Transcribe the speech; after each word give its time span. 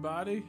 everybody. 0.00 0.42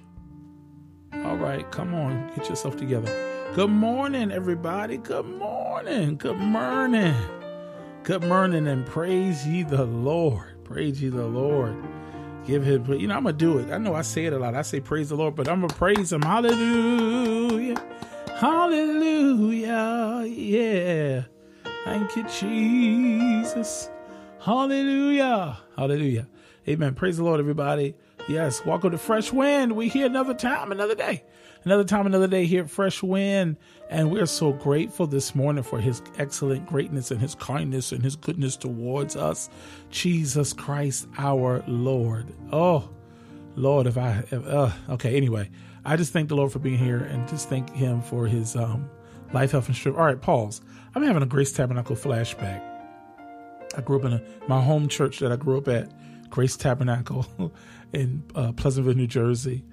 All 1.26 1.36
right, 1.36 1.70
come 1.72 1.94
on, 1.94 2.32
get 2.38 2.48
yourself 2.48 2.78
together. 2.78 3.52
Good 3.54 3.70
morning, 3.70 4.32
everybody. 4.32 4.96
Good 4.96 5.26
morning. 5.26 6.16
Good 6.16 6.38
morning. 6.38 7.14
Good 8.04 8.24
morning, 8.24 8.66
and 8.68 8.86
praise 8.86 9.46
ye 9.46 9.64
the 9.64 9.84
Lord. 9.84 10.64
Praise 10.64 11.02
ye 11.02 11.10
the 11.10 11.28
Lord. 11.28 11.76
Give 12.46 12.64
him, 12.64 12.94
you 12.94 13.08
know, 13.08 13.18
I'm 13.18 13.24
gonna 13.24 13.36
do 13.36 13.58
it. 13.58 13.70
I 13.72 13.78
know 13.78 13.94
I 13.94 14.04
say 14.04 14.24
it 14.24 14.32
a 14.32 14.40
lot. 14.40 14.56
I 14.56 14.62
say 14.62 14.80
praise 14.80 15.10
the 15.10 15.16
Lord, 15.16 15.36
but 15.36 15.50
I'm 15.50 15.60
gonna 15.60 15.74
praise 15.74 16.14
him. 16.14 16.22
Hallelujah. 16.22 17.76
Hallelujah. 18.38 20.24
Yeah. 20.28 21.24
Thank 21.84 22.16
you, 22.16 22.24
Jesus. 22.24 23.90
Hallelujah. 24.40 25.58
Hallelujah. 25.76 26.30
Amen. 26.70 26.96
Praise 26.96 27.18
the 27.18 27.26
Lord, 27.26 27.42
everybody. 27.42 27.96
Yes, 28.28 28.64
welcome 28.66 28.92
to 28.92 28.98
Fresh 28.98 29.34
Wind. 29.34 29.76
We 29.76 29.90
here 29.90 30.06
another 30.06 30.36
time, 30.36 30.72
another 30.72 30.94
day. 30.94 31.24
Another 31.64 31.84
time, 31.84 32.06
another 32.06 32.28
day 32.28 32.46
here 32.46 32.64
at 32.64 32.70
Fresh 32.70 33.02
Wind. 33.02 33.58
And 33.90 34.12
we're 34.12 34.28
so 34.28 34.54
grateful 34.54 35.08
this 35.08 35.34
morning 35.34 35.64
for 35.64 35.80
his 35.80 36.02
excellent 36.18 36.68
greatness 36.68 37.10
and 37.10 37.20
his 37.20 37.34
kindness 37.36 37.92
and 37.92 38.04
his 38.04 38.16
goodness 38.16 38.56
towards 38.56 39.16
us. 39.16 39.50
Jesus 39.90 40.54
Christ, 40.54 41.08
our 41.18 41.64
Lord. 41.68 42.32
Oh, 42.52 42.90
Lord, 43.56 43.88
if 43.88 43.98
I, 43.98 44.24
if, 44.32 44.46
uh, 44.46 44.72
okay, 44.90 45.18
anyway, 45.18 45.50
I 45.84 45.98
just 45.98 46.14
thank 46.14 46.30
the 46.30 46.36
Lord 46.36 46.52
for 46.52 46.60
being 46.60 46.78
here 46.78 47.00
and 47.00 47.28
just 47.28 47.50
thank 47.50 47.70
him 47.72 48.02
for 48.02 48.28
his 48.28 48.56
um, 48.56 48.90
life, 49.34 49.52
health, 49.52 49.68
and 49.68 49.76
strength. 49.76 49.98
All 49.98 50.06
right, 50.06 50.22
pause. 50.22 50.62
I'm 50.94 51.04
having 51.04 51.24
a 51.24 51.28
Grace 51.28 51.52
Tabernacle 51.52 51.96
flashback. 51.96 52.62
I 53.76 53.82
grew 53.82 54.00
up 54.00 54.06
in 54.06 54.14
a, 54.14 54.22
my 54.48 54.62
home 54.62 54.88
church 54.88 55.20
that 55.20 55.32
I 55.32 55.38
grew 55.38 55.58
up 55.58 55.68
at, 55.68 55.92
Grace 56.30 56.56
Tabernacle. 56.56 57.52
in 57.94 58.24
uh, 58.36 58.52
Pleasantville, 58.54 58.94
New 58.94 59.08
Jersey. 59.08 59.64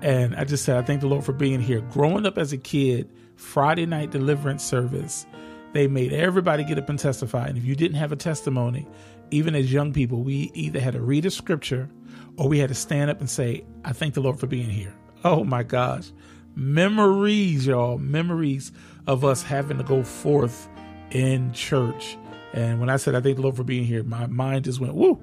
And 0.00 0.36
I 0.36 0.44
just 0.44 0.64
said, 0.64 0.76
I 0.76 0.82
thank 0.82 1.00
the 1.00 1.08
Lord 1.08 1.24
for 1.24 1.32
being 1.32 1.60
here. 1.60 1.80
Growing 1.80 2.26
up 2.26 2.38
as 2.38 2.52
a 2.52 2.58
kid, 2.58 3.10
Friday 3.36 3.86
night 3.86 4.10
deliverance 4.10 4.62
service, 4.62 5.26
they 5.72 5.86
made 5.86 6.12
everybody 6.12 6.64
get 6.64 6.78
up 6.78 6.88
and 6.88 6.98
testify. 6.98 7.46
And 7.46 7.58
if 7.58 7.64
you 7.64 7.74
didn't 7.74 7.96
have 7.96 8.12
a 8.12 8.16
testimony, 8.16 8.86
even 9.30 9.54
as 9.54 9.72
young 9.72 9.92
people, 9.92 10.22
we 10.22 10.50
either 10.54 10.80
had 10.80 10.94
to 10.94 11.00
read 11.00 11.26
a 11.26 11.30
scripture 11.30 11.88
or 12.36 12.48
we 12.48 12.58
had 12.58 12.68
to 12.68 12.74
stand 12.74 13.10
up 13.10 13.20
and 13.20 13.28
say, 13.28 13.64
I 13.84 13.92
thank 13.92 14.14
the 14.14 14.20
Lord 14.20 14.38
for 14.38 14.46
being 14.46 14.70
here. 14.70 14.94
Oh 15.24 15.44
my 15.44 15.62
gosh. 15.62 16.12
Memories, 16.54 17.66
y'all, 17.66 17.98
memories 17.98 18.72
of 19.06 19.24
us 19.24 19.42
having 19.42 19.78
to 19.78 19.84
go 19.84 20.02
forth 20.02 20.68
in 21.10 21.52
church. 21.52 22.16
And 22.52 22.80
when 22.80 22.88
I 22.88 22.96
said, 22.96 23.14
I 23.14 23.20
thank 23.20 23.36
the 23.36 23.42
Lord 23.42 23.56
for 23.56 23.64
being 23.64 23.84
here, 23.84 24.02
my 24.02 24.26
mind 24.26 24.64
just 24.64 24.80
went, 24.80 24.94
woo, 24.94 25.20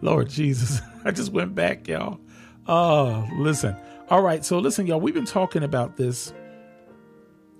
Lord 0.00 0.28
Jesus. 0.28 0.80
I 1.04 1.10
just 1.10 1.32
went 1.32 1.54
back, 1.54 1.88
y'all. 1.88 2.20
Oh, 2.66 3.28
listen. 3.36 3.76
All 4.10 4.22
right. 4.22 4.44
So, 4.44 4.58
listen, 4.58 4.86
y'all, 4.86 5.00
we've 5.00 5.14
been 5.14 5.24
talking 5.24 5.62
about 5.62 5.96
this. 5.96 6.32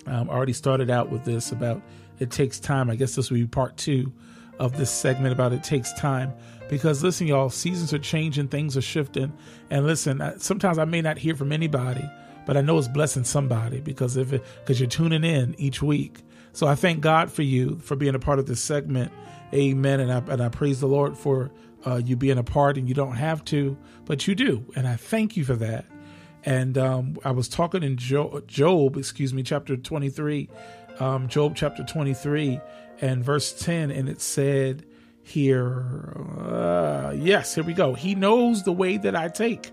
Um, 0.06 0.30
I 0.30 0.32
already 0.32 0.52
started 0.52 0.90
out 0.90 1.10
with 1.10 1.24
this 1.24 1.52
about 1.52 1.82
it 2.18 2.30
takes 2.30 2.58
time. 2.58 2.90
I 2.90 2.96
guess 2.96 3.14
this 3.14 3.30
will 3.30 3.38
be 3.38 3.46
part 3.46 3.76
two 3.76 4.12
of 4.58 4.76
this 4.76 4.90
segment 4.90 5.32
about 5.32 5.52
it 5.52 5.62
takes 5.62 5.92
time. 5.92 6.32
Because, 6.68 7.02
listen, 7.02 7.26
y'all, 7.26 7.48
seasons 7.48 7.94
are 7.94 7.98
changing, 7.98 8.48
things 8.48 8.76
are 8.76 8.82
shifting. 8.82 9.32
And 9.70 9.86
listen, 9.86 10.22
sometimes 10.38 10.78
I 10.78 10.84
may 10.84 11.00
not 11.00 11.18
hear 11.18 11.34
from 11.34 11.52
anybody, 11.52 12.08
but 12.46 12.56
I 12.56 12.60
know 12.60 12.76
it's 12.78 12.88
blessing 12.88 13.24
somebody 13.24 13.80
because 13.80 14.16
if 14.16 14.32
it, 14.32 14.44
because 14.60 14.80
you're 14.80 14.88
tuning 14.88 15.24
in 15.24 15.54
each 15.58 15.82
week. 15.82 16.20
So 16.52 16.66
I 16.66 16.74
thank 16.74 17.00
God 17.00 17.30
for 17.30 17.42
you 17.42 17.78
for 17.78 17.96
being 17.96 18.14
a 18.14 18.18
part 18.18 18.38
of 18.38 18.46
this 18.46 18.60
segment. 18.60 19.12
Amen. 19.54 20.00
And 20.00 20.12
I, 20.12 20.18
and 20.32 20.42
I 20.42 20.48
praise 20.48 20.80
the 20.80 20.88
Lord 20.88 21.16
for 21.16 21.50
uh, 21.86 22.00
you 22.04 22.16
being 22.16 22.38
a 22.38 22.44
part 22.44 22.76
and 22.76 22.88
you 22.88 22.94
don't 22.94 23.16
have 23.16 23.44
to, 23.46 23.76
but 24.04 24.26
you 24.26 24.34
do. 24.34 24.64
And 24.76 24.86
I 24.86 24.96
thank 24.96 25.36
you 25.36 25.44
for 25.44 25.56
that. 25.56 25.86
And 26.44 26.78
um, 26.78 27.18
I 27.24 27.32
was 27.32 27.48
talking 27.48 27.82
in 27.82 27.96
Job, 27.96 28.46
Job, 28.46 28.96
excuse 28.96 29.34
me, 29.34 29.42
chapter 29.42 29.76
23, 29.76 30.48
um, 31.00 31.28
Job 31.28 31.54
chapter 31.56 31.84
23 31.84 32.60
and 33.00 33.24
verse 33.24 33.52
10, 33.52 33.90
and 33.90 34.08
it 34.08 34.20
said 34.20 34.84
here, 35.22 36.16
uh, 36.38 37.12
yes, 37.16 37.54
here 37.54 37.64
we 37.64 37.74
go. 37.74 37.94
He 37.94 38.14
knows 38.14 38.62
the 38.62 38.72
way 38.72 38.96
that 38.96 39.14
I 39.14 39.28
take. 39.28 39.70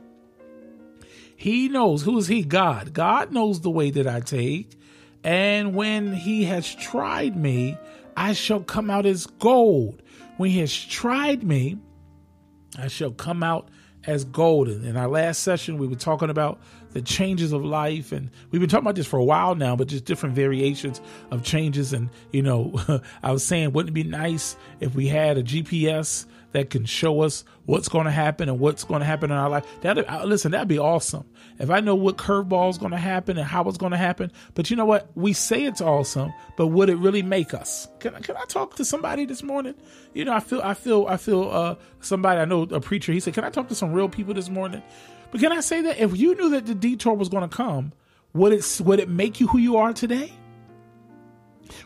He 1.35 1.69
knows, 1.69 2.03
who 2.03 2.17
is 2.17 2.27
he? 2.27 2.43
God. 2.43 2.93
God 2.93 3.31
knows 3.31 3.61
the 3.61 3.69
way 3.69 3.91
that 3.91 4.07
I 4.07 4.19
take. 4.19 4.72
And 5.23 5.75
when 5.75 6.13
he 6.13 6.45
has 6.45 6.73
tried 6.75 7.35
me, 7.35 7.77
I 8.16 8.33
shall 8.33 8.61
come 8.61 8.89
out 8.89 9.05
as 9.05 9.25
gold. 9.25 10.01
When 10.37 10.49
he 10.49 10.59
has 10.59 10.75
tried 10.75 11.43
me, 11.43 11.77
I 12.77 12.87
shall 12.87 13.11
come 13.11 13.43
out 13.43 13.69
as 14.05 14.23
golden. 14.23 14.85
In 14.85 14.97
our 14.97 15.07
last 15.07 15.41
session, 15.41 15.77
we 15.77 15.87
were 15.87 15.95
talking 15.95 16.29
about 16.29 16.59
the 16.91 17.01
changes 17.01 17.51
of 17.51 17.65
life, 17.65 18.11
and 18.11 18.29
we've 18.51 18.61
been 18.61 18.69
talking 18.69 18.85
about 18.85 18.95
this 18.95 19.07
for 19.07 19.17
a 19.17 19.23
while 19.23 19.55
now, 19.55 19.75
but 19.75 19.87
just 19.87 20.05
different 20.05 20.35
variations 20.35 21.01
of 21.31 21.43
changes. 21.43 21.91
And, 21.91 22.09
you 22.31 22.41
know, 22.41 22.79
I 23.23 23.31
was 23.31 23.43
saying, 23.43 23.73
wouldn't 23.73 23.89
it 23.89 23.93
be 23.93 24.03
nice 24.03 24.55
if 24.79 24.95
we 24.95 25.07
had 25.07 25.37
a 25.37 25.43
GPS 25.43 26.25
that 26.55 26.69
can 26.69 26.85
show 26.85 27.19
us 27.19 27.43
what's 27.65 27.89
going 27.89 28.05
to 28.05 28.11
happen 28.11 28.47
and 28.47 28.61
what's 28.61 28.85
going 28.85 29.01
to 29.01 29.05
happen 29.05 29.29
in 29.29 29.35
our 29.35 29.49
life. 29.49 29.65
That 29.81 30.09
uh, 30.09 30.23
listen, 30.23 30.53
that'd 30.53 30.69
be 30.69 30.79
awesome. 30.79 31.25
If 31.57 31.69
I 31.69 31.79
know 31.79 31.95
what 31.95 32.17
curveball 32.17 32.69
is 32.69 32.77
going 32.77 32.91
to 32.91 32.97
happen 32.97 33.38
and 33.38 33.47
how 33.47 33.63
it's 33.67 33.77
going 33.77 33.91
to 33.91 33.97
happen, 33.97 34.31
but 34.55 34.69
you 34.69 34.75
know 34.75 34.85
what? 34.85 35.09
We 35.16 35.33
say 35.33 35.63
it's 35.63 35.81
awesome, 35.81 36.33
but 36.57 36.67
would 36.67 36.89
it 36.89 36.95
really 36.97 37.21
make 37.23 37.53
us? 37.53 37.88
Can 37.99 38.13
can 38.21 38.35
I 38.35 38.43
talk 38.45 38.75
to 38.75 38.85
somebody 38.85 39.25
this 39.25 39.41
morning? 39.41 39.75
You 40.13 40.25
know, 40.25 40.33
I 40.33 40.41
feel 40.41 40.61
I 40.61 40.73
feel 40.73 41.05
I 41.07 41.17
feel 41.17 41.49
uh 41.49 41.75
somebody 42.01 42.41
I 42.41 42.45
know 42.45 42.63
a 42.63 42.81
preacher. 42.81 43.11
He 43.13 43.19
said, 43.19 43.33
"Can 43.33 43.45
I 43.45 43.49
talk 43.49 43.69
to 43.69 43.75
some 43.75 43.93
real 43.93 44.09
people 44.09 44.33
this 44.33 44.49
morning?" 44.49 44.83
But 45.31 45.41
can 45.41 45.51
I 45.51 45.61
say 45.61 45.81
that 45.81 45.97
if 45.97 46.17
you 46.17 46.35
knew 46.35 46.49
that 46.49 46.66
the 46.66 46.75
detour 46.75 47.13
was 47.13 47.29
going 47.29 47.47
to 47.47 47.55
come, 47.55 47.93
would 48.33 48.53
it 48.53 48.81
would 48.83 48.99
it 48.99 49.09
make 49.09 49.39
you 49.39 49.47
who 49.47 49.57
you 49.57 49.77
are 49.77 49.93
today? 49.93 50.33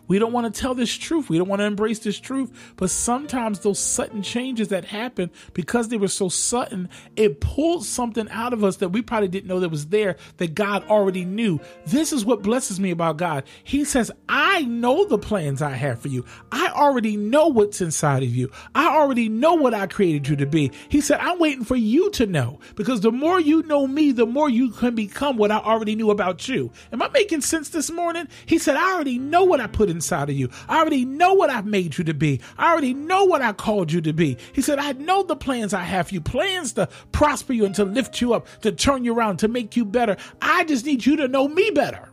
We 0.08 0.20
don't 0.20 0.34
want 0.34 0.54
to 0.54 0.62
tell 0.62 0.74
this 0.76 0.96
truth. 0.96 1.30
We 1.30 1.38
don't 1.38 1.48
want 1.48 1.60
to 1.60 1.66
embrace 1.66 2.00
this 2.00 2.20
truth. 2.20 2.74
But 2.76 2.90
sometimes 2.90 3.60
those 3.60 3.80
sudden 3.80 4.22
changes 4.22 4.70
that 4.70 4.86
happen, 4.86 5.32
because 5.54 5.90
they 5.90 5.98
were 5.98 6.08
so 6.08 6.30
sudden, 6.30 6.90
it 7.16 7.42
pulled 7.42 7.86
something 7.86 8.30
out 8.30 8.54
of 8.54 8.64
us 8.64 8.78
that 8.78 8.90
we 8.90 9.02
probably 9.02 9.28
didn't 9.28 9.48
know 9.48 9.60
that 9.60 9.70
was 9.70 9.88
there 9.88 10.16
that 10.38 10.56
God 10.56 10.84
already 10.88 11.26
knew. 11.26 11.60
This 11.86 12.14
is 12.14 12.26
what 12.26 12.42
blesses 12.42 12.80
me 12.80 12.92
about 12.92 13.18
God. 13.18 13.44
He 13.64 13.86
says, 13.86 14.12
I 14.28 14.64
know 14.66 15.06
the 15.06 15.18
plans 15.18 15.62
I 15.62 15.72
have 15.72 16.00
for 16.00 16.08
you. 16.08 16.26
I 16.52 16.70
already 16.70 17.18
know 17.18 17.48
what's 17.48 17.82
inside 17.82 18.24
of 18.24 18.36
you. 18.36 18.52
I 18.76 18.88
already 18.88 19.30
know 19.30 19.56
what 19.56 19.74
I 19.74 19.88
created 19.88 20.28
you 20.28 20.36
to 20.38 20.46
be. 20.46 20.72
He 20.90 21.02
said, 21.02 21.20
I'm 21.20 21.40
waiting 21.40 21.64
for 21.64 21.76
you 21.76 22.10
to 22.12 22.26
know 22.26 22.60
because 22.76 23.02
the 23.02 23.12
more 23.12 23.40
you 23.40 23.64
know 23.64 23.88
me, 23.88 24.12
the 24.12 24.26
more 24.26 24.50
you 24.50 24.72
can 24.72 24.96
become 24.96 25.38
what 25.38 25.52
I 25.52 25.58
already 25.58 25.96
knew 25.96 26.12
about 26.12 26.48
you. 26.48 26.72
Am 26.92 27.02
I 27.02 27.10
making 27.10 27.42
sense 27.42 27.70
this 27.70 27.92
morning? 27.92 28.28
He 28.46 28.58
said, 28.58 28.76
I 28.76 28.94
already 28.94 29.20
know 29.20 29.44
what 29.44 29.60
I 29.60 29.68
put 29.70 29.90
inside 29.90 30.30
of 30.30 30.36
you. 30.36 30.50
I 30.68 30.80
already 30.80 31.06
know 31.06 31.34
what 31.34 31.50
I've 31.50 31.66
made 31.66 31.98
you 31.98 32.04
to 32.04 32.14
be. 32.14 32.42
I 32.58 32.72
already 32.72 32.94
know 32.94 33.26
what 33.26 33.42
I 33.42 33.54
called 33.54 33.92
you 33.92 34.02
to 34.02 34.14
be. 34.14 34.38
He 34.54 34.62
said, 34.62 34.80
I 34.80 34.92
know 34.94 35.24
the 35.24 35.36
plans 35.36 35.74
I 35.74 35.84
have 35.84 36.10
for 36.10 36.16
you, 36.16 36.22
plans 36.22 36.74
to 36.74 36.90
prosper 37.12 37.54
you 37.54 37.66
and 37.66 37.76
to 37.76 37.86
lift 37.86 38.22
you 38.22 38.34
up, 38.34 38.48
to 38.62 38.72
turn 38.72 39.06
you 39.06 39.16
around, 39.16 39.38
to 39.38 39.48
make 39.48 39.76
you 39.76 39.86
better. 39.86 40.18
I 40.42 40.64
just 40.66 40.86
need 40.86 41.06
you 41.06 41.16
to 41.18 41.28
know 41.28 41.48
me 41.48 41.70
better. 41.72 42.09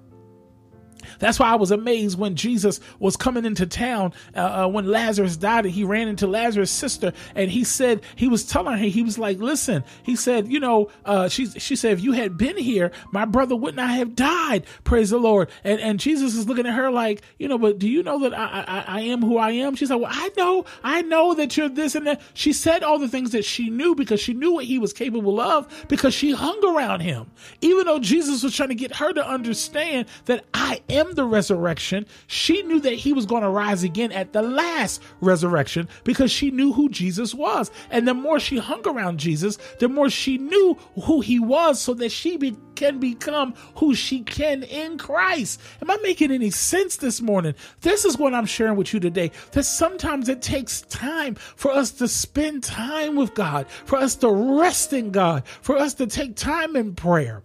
That's 1.18 1.38
why 1.38 1.48
I 1.48 1.54
was 1.56 1.70
amazed 1.70 2.18
when 2.18 2.36
Jesus 2.36 2.80
was 2.98 3.16
coming 3.16 3.44
into 3.44 3.66
town 3.66 4.12
uh, 4.34 4.64
uh, 4.64 4.68
when 4.68 4.86
Lazarus 4.86 5.36
died 5.36 5.66
and 5.66 5.74
he 5.74 5.84
ran 5.84 6.08
into 6.08 6.26
Lazarus' 6.26 6.70
sister 6.70 7.12
and 7.34 7.50
he 7.50 7.64
said, 7.64 8.02
he 8.14 8.28
was 8.28 8.44
telling 8.44 8.78
her, 8.78 8.84
he 8.84 9.02
was 9.02 9.18
like, 9.18 9.38
listen, 9.38 9.84
he 10.02 10.16
said, 10.16 10.48
you 10.48 10.60
know, 10.60 10.90
uh, 11.04 11.28
she, 11.28 11.46
she 11.46 11.76
said, 11.76 11.92
if 11.92 12.00
you 12.00 12.12
had 12.12 12.36
been 12.36 12.56
here, 12.56 12.90
my 13.12 13.24
brother 13.24 13.56
would 13.56 13.74
not 13.74 13.90
have 13.90 14.14
died. 14.14 14.66
Praise 14.84 15.10
the 15.10 15.18
Lord. 15.18 15.50
And, 15.64 15.80
and 15.80 16.00
Jesus 16.00 16.34
is 16.34 16.46
looking 16.46 16.66
at 16.66 16.74
her 16.74 16.90
like, 16.90 17.22
you 17.38 17.48
know, 17.48 17.58
but 17.58 17.78
do 17.78 17.88
you 17.88 18.02
know 18.02 18.20
that 18.20 18.36
I, 18.36 18.64
I, 18.66 18.84
I 18.98 19.00
am 19.02 19.22
who 19.22 19.38
I 19.38 19.52
am? 19.52 19.76
She's 19.76 19.90
like, 19.90 20.00
well, 20.00 20.12
I 20.12 20.30
know, 20.36 20.64
I 20.82 21.02
know 21.02 21.34
that 21.34 21.56
you're 21.56 21.68
this 21.68 21.94
and 21.94 22.06
that. 22.06 22.20
She 22.34 22.52
said 22.52 22.82
all 22.82 22.98
the 22.98 23.08
things 23.08 23.30
that 23.30 23.44
she 23.44 23.70
knew 23.70 23.94
because 23.94 24.20
she 24.20 24.34
knew 24.34 24.52
what 24.52 24.64
he 24.64 24.78
was 24.78 24.92
capable 24.92 25.40
of 25.40 25.86
because 25.88 26.14
she 26.14 26.32
hung 26.32 26.64
around 26.64 27.00
him. 27.00 27.30
Even 27.60 27.86
though 27.86 27.98
Jesus 27.98 28.42
was 28.42 28.54
trying 28.54 28.70
to 28.70 28.74
get 28.74 28.96
her 28.96 29.12
to 29.12 29.26
understand 29.26 30.08
that 30.26 30.44
I 30.54 30.80
am 30.88 31.05
the 31.14 31.24
resurrection, 31.24 32.06
she 32.26 32.62
knew 32.62 32.80
that 32.80 32.94
he 32.94 33.12
was 33.12 33.26
going 33.26 33.42
to 33.42 33.48
rise 33.48 33.82
again 33.82 34.12
at 34.12 34.32
the 34.32 34.42
last 34.42 35.02
resurrection 35.20 35.88
because 36.04 36.30
she 36.30 36.50
knew 36.50 36.72
who 36.72 36.88
Jesus 36.88 37.34
was. 37.34 37.70
And 37.90 38.06
the 38.06 38.14
more 38.14 38.40
she 38.40 38.58
hung 38.58 38.86
around 38.86 39.18
Jesus, 39.18 39.58
the 39.78 39.88
more 39.88 40.10
she 40.10 40.38
knew 40.38 40.76
who 41.04 41.20
he 41.20 41.38
was 41.38 41.80
so 41.80 41.94
that 41.94 42.10
she 42.10 42.36
be- 42.36 42.56
can 42.74 42.98
become 42.98 43.54
who 43.76 43.94
she 43.94 44.20
can 44.20 44.62
in 44.62 44.98
Christ. 44.98 45.60
Am 45.82 45.90
I 45.90 45.96
making 46.02 46.30
any 46.30 46.50
sense 46.50 46.96
this 46.96 47.20
morning? 47.20 47.54
This 47.80 48.04
is 48.04 48.18
what 48.18 48.34
I'm 48.34 48.46
sharing 48.46 48.76
with 48.76 48.94
you 48.94 49.00
today. 49.00 49.32
That 49.52 49.64
sometimes 49.64 50.28
it 50.28 50.42
takes 50.42 50.82
time 50.82 51.34
for 51.34 51.72
us 51.72 51.90
to 51.92 52.08
spend 52.08 52.62
time 52.62 53.16
with 53.16 53.34
God, 53.34 53.66
for 53.68 53.96
us 53.96 54.14
to 54.16 54.30
rest 54.30 54.92
in 54.92 55.10
God, 55.10 55.46
for 55.46 55.76
us 55.76 55.94
to 55.94 56.06
take 56.06 56.36
time 56.36 56.76
in 56.76 56.94
prayer, 56.94 57.42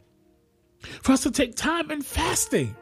for 1.02 1.14
us 1.14 1.24
to 1.24 1.32
take 1.32 1.56
time 1.56 1.92
in 1.92 2.02
fasting 2.02 2.76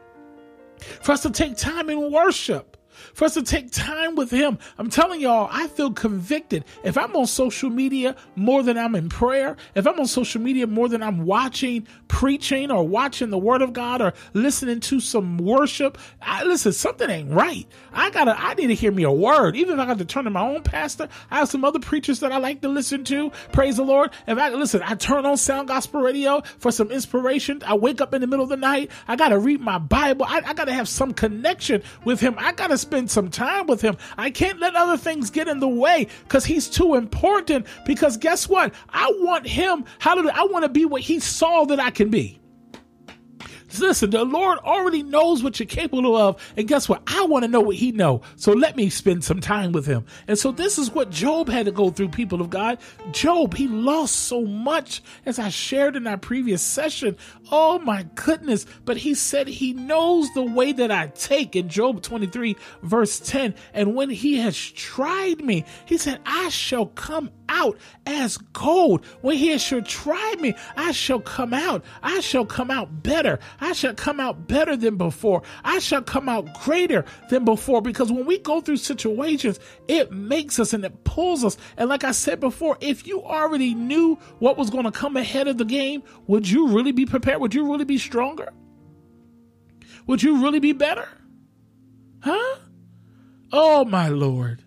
for 1.02 1.12
us 1.12 1.22
to 1.22 1.30
take 1.30 1.56
time 1.56 1.90
in 1.90 2.10
worship, 2.10 2.76
for 3.14 3.24
us 3.24 3.34
to 3.34 3.42
take 3.42 3.70
time 3.70 4.14
with 4.14 4.30
Him. 4.30 4.58
I'm 4.78 4.90
telling 4.90 5.20
y'all, 5.20 5.48
I 5.50 5.68
feel 5.68 5.92
convicted. 5.92 6.64
If 6.84 6.98
I'm 6.98 7.14
on 7.16 7.26
social 7.26 7.70
media 7.70 8.16
more 8.36 8.62
than 8.62 8.78
I'm 8.78 8.94
in 8.94 9.08
prayer, 9.08 9.56
if 9.74 9.86
I'm 9.86 9.98
on 9.98 10.06
social 10.06 10.40
media 10.40 10.66
more 10.66 10.88
than 10.88 11.02
I'm 11.02 11.24
watching 11.24 11.86
preaching 12.10 12.72
or 12.72 12.86
watching 12.86 13.30
the 13.30 13.38
word 13.38 13.62
of 13.62 13.72
God 13.72 14.02
or 14.02 14.12
listening 14.34 14.80
to 14.80 14.98
some 14.98 15.38
worship, 15.38 15.96
I 16.20 16.42
listen, 16.42 16.72
something 16.72 17.08
ain't 17.08 17.30
right. 17.30 17.68
I 17.92 18.10
gotta, 18.10 18.34
I 18.36 18.54
need 18.54 18.66
to 18.66 18.74
hear 18.74 18.90
me 18.90 19.04
a 19.04 19.12
word. 19.12 19.54
Even 19.54 19.74
if 19.74 19.80
I 19.80 19.86
got 19.86 19.98
to 19.98 20.04
turn 20.04 20.24
to 20.24 20.30
my 20.30 20.42
own 20.42 20.62
pastor, 20.64 21.08
I 21.30 21.38
have 21.38 21.48
some 21.48 21.64
other 21.64 21.78
preachers 21.78 22.18
that 22.20 22.32
I 22.32 22.38
like 22.38 22.62
to 22.62 22.68
listen 22.68 23.04
to. 23.04 23.30
Praise 23.52 23.76
the 23.76 23.84
Lord. 23.84 24.10
If 24.26 24.38
I 24.38 24.48
listen, 24.50 24.82
I 24.84 24.96
turn 24.96 25.24
on 25.24 25.36
sound 25.36 25.68
gospel 25.68 26.02
radio 26.02 26.42
for 26.58 26.72
some 26.72 26.90
inspiration. 26.90 27.62
I 27.64 27.74
wake 27.74 28.00
up 28.00 28.12
in 28.12 28.20
the 28.20 28.26
middle 28.26 28.42
of 28.42 28.50
the 28.50 28.56
night. 28.56 28.90
I 29.06 29.14
gotta 29.14 29.38
read 29.38 29.60
my 29.60 29.78
Bible. 29.78 30.26
I, 30.28 30.42
I 30.44 30.52
gotta 30.52 30.72
have 30.72 30.88
some 30.88 31.14
connection 31.14 31.80
with 32.04 32.18
him. 32.18 32.34
I 32.38 32.50
gotta 32.52 32.76
spend 32.76 33.08
some 33.08 33.30
time 33.30 33.68
with 33.68 33.80
him. 33.80 33.96
I 34.18 34.30
can't 34.30 34.58
let 34.58 34.74
other 34.74 34.96
things 34.96 35.30
get 35.30 35.46
in 35.46 35.60
the 35.60 35.68
way 35.68 36.08
because 36.24 36.44
he's 36.44 36.68
too 36.68 36.96
important. 36.96 37.68
Because 37.86 38.16
guess 38.16 38.48
what? 38.48 38.74
I 38.88 39.12
want 39.20 39.46
him. 39.46 39.84
How 40.00 40.18
I 40.28 40.44
want 40.46 40.64
to 40.64 40.68
be 40.68 40.84
what 40.84 41.02
he 41.02 41.20
saw 41.20 41.64
that 41.66 41.78
I 41.78 41.90
can 42.00 42.08
be. 42.08 42.39
Listen, 43.78 44.10
the 44.10 44.24
Lord 44.24 44.58
already 44.58 45.02
knows 45.02 45.42
what 45.42 45.58
you're 45.58 45.66
capable 45.66 46.16
of, 46.16 46.42
and 46.56 46.66
guess 46.66 46.88
what? 46.88 47.02
I 47.06 47.24
want 47.26 47.44
to 47.44 47.50
know 47.50 47.60
what 47.60 47.76
He 47.76 47.92
know. 47.92 48.22
So 48.36 48.52
let 48.52 48.76
me 48.76 48.90
spend 48.90 49.24
some 49.24 49.40
time 49.40 49.72
with 49.72 49.86
Him. 49.86 50.04
And 50.26 50.38
so 50.38 50.50
this 50.50 50.78
is 50.78 50.90
what 50.90 51.10
Job 51.10 51.48
had 51.48 51.66
to 51.66 51.72
go 51.72 51.90
through, 51.90 52.08
people 52.08 52.40
of 52.40 52.50
God. 52.50 52.78
Job, 53.12 53.54
he 53.54 53.68
lost 53.68 54.16
so 54.16 54.44
much, 54.44 55.02
as 55.26 55.38
I 55.38 55.48
shared 55.50 55.96
in 55.96 56.06
our 56.06 56.18
previous 56.18 56.62
session. 56.62 57.16
Oh 57.50 57.78
my 57.78 58.06
goodness! 58.14 58.66
But 58.84 58.96
he 58.96 59.14
said 59.14 59.48
he 59.48 59.72
knows 59.72 60.32
the 60.34 60.42
way 60.42 60.72
that 60.72 60.90
I 60.90 61.08
take 61.08 61.56
in 61.56 61.68
Job 61.68 62.02
23, 62.02 62.56
verse 62.82 63.20
10. 63.20 63.54
And 63.74 63.94
when 63.94 64.10
He 64.10 64.38
has 64.38 64.56
tried 64.58 65.44
me, 65.44 65.64
He 65.84 65.98
said, 65.98 66.20
I 66.26 66.48
shall 66.48 66.86
come 66.86 67.30
out 67.48 67.78
as 68.06 68.36
gold. 68.38 69.04
When 69.20 69.36
He 69.36 69.56
shall 69.58 69.82
tried 69.82 70.40
me, 70.40 70.54
I 70.76 70.92
shall 70.92 71.20
come 71.20 71.54
out. 71.54 71.84
I 72.02 72.20
shall 72.20 72.46
come 72.46 72.70
out 72.70 73.02
better. 73.02 73.38
I 73.60 73.72
shall 73.72 73.94
come 73.94 74.20
out 74.20 74.48
better 74.48 74.76
than 74.76 74.96
before. 74.96 75.42
I 75.64 75.78
shall 75.78 76.02
come 76.02 76.28
out 76.28 76.52
greater 76.62 77.04
than 77.28 77.44
before 77.44 77.82
because 77.82 78.10
when 78.10 78.26
we 78.26 78.38
go 78.38 78.60
through 78.60 78.78
situations, 78.78 79.60
it 79.86 80.10
makes 80.12 80.58
us 80.58 80.72
and 80.72 80.84
it 80.84 81.04
pulls 81.04 81.44
us. 81.44 81.56
And 81.76 81.88
like 81.88 82.04
I 82.04 82.12
said 82.12 82.40
before, 82.40 82.78
if 82.80 83.06
you 83.06 83.22
already 83.22 83.74
knew 83.74 84.16
what 84.38 84.56
was 84.56 84.70
going 84.70 84.84
to 84.84 84.90
come 84.90 85.16
ahead 85.16 85.48
of 85.48 85.58
the 85.58 85.64
game, 85.64 86.02
would 86.26 86.48
you 86.48 86.68
really 86.68 86.92
be 86.92 87.06
prepared? 87.06 87.40
Would 87.40 87.54
you 87.54 87.70
really 87.70 87.84
be 87.84 87.98
stronger? 87.98 88.52
Would 90.06 90.22
you 90.22 90.42
really 90.42 90.60
be 90.60 90.72
better? 90.72 91.08
Huh? 92.22 92.56
Oh, 93.52 93.84
my 93.84 94.08
Lord. 94.08 94.64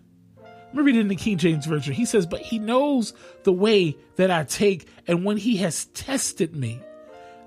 Let 0.74 0.74
me 0.74 0.82
read 0.82 0.96
it 0.96 1.00
in 1.00 1.08
the 1.08 1.16
King 1.16 1.38
James 1.38 1.66
Version. 1.66 1.94
He 1.94 2.04
says, 2.04 2.26
But 2.26 2.40
he 2.40 2.58
knows 2.58 3.12
the 3.44 3.52
way 3.52 3.96
that 4.16 4.30
I 4.30 4.44
take, 4.44 4.88
and 5.06 5.24
when 5.24 5.36
he 5.36 5.58
has 5.58 5.84
tested 5.86 6.56
me, 6.56 6.80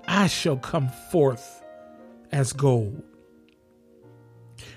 I 0.08 0.26
shall 0.26 0.56
come 0.56 0.88
forth 0.88 1.62
as 2.32 2.54
gold. 2.54 3.02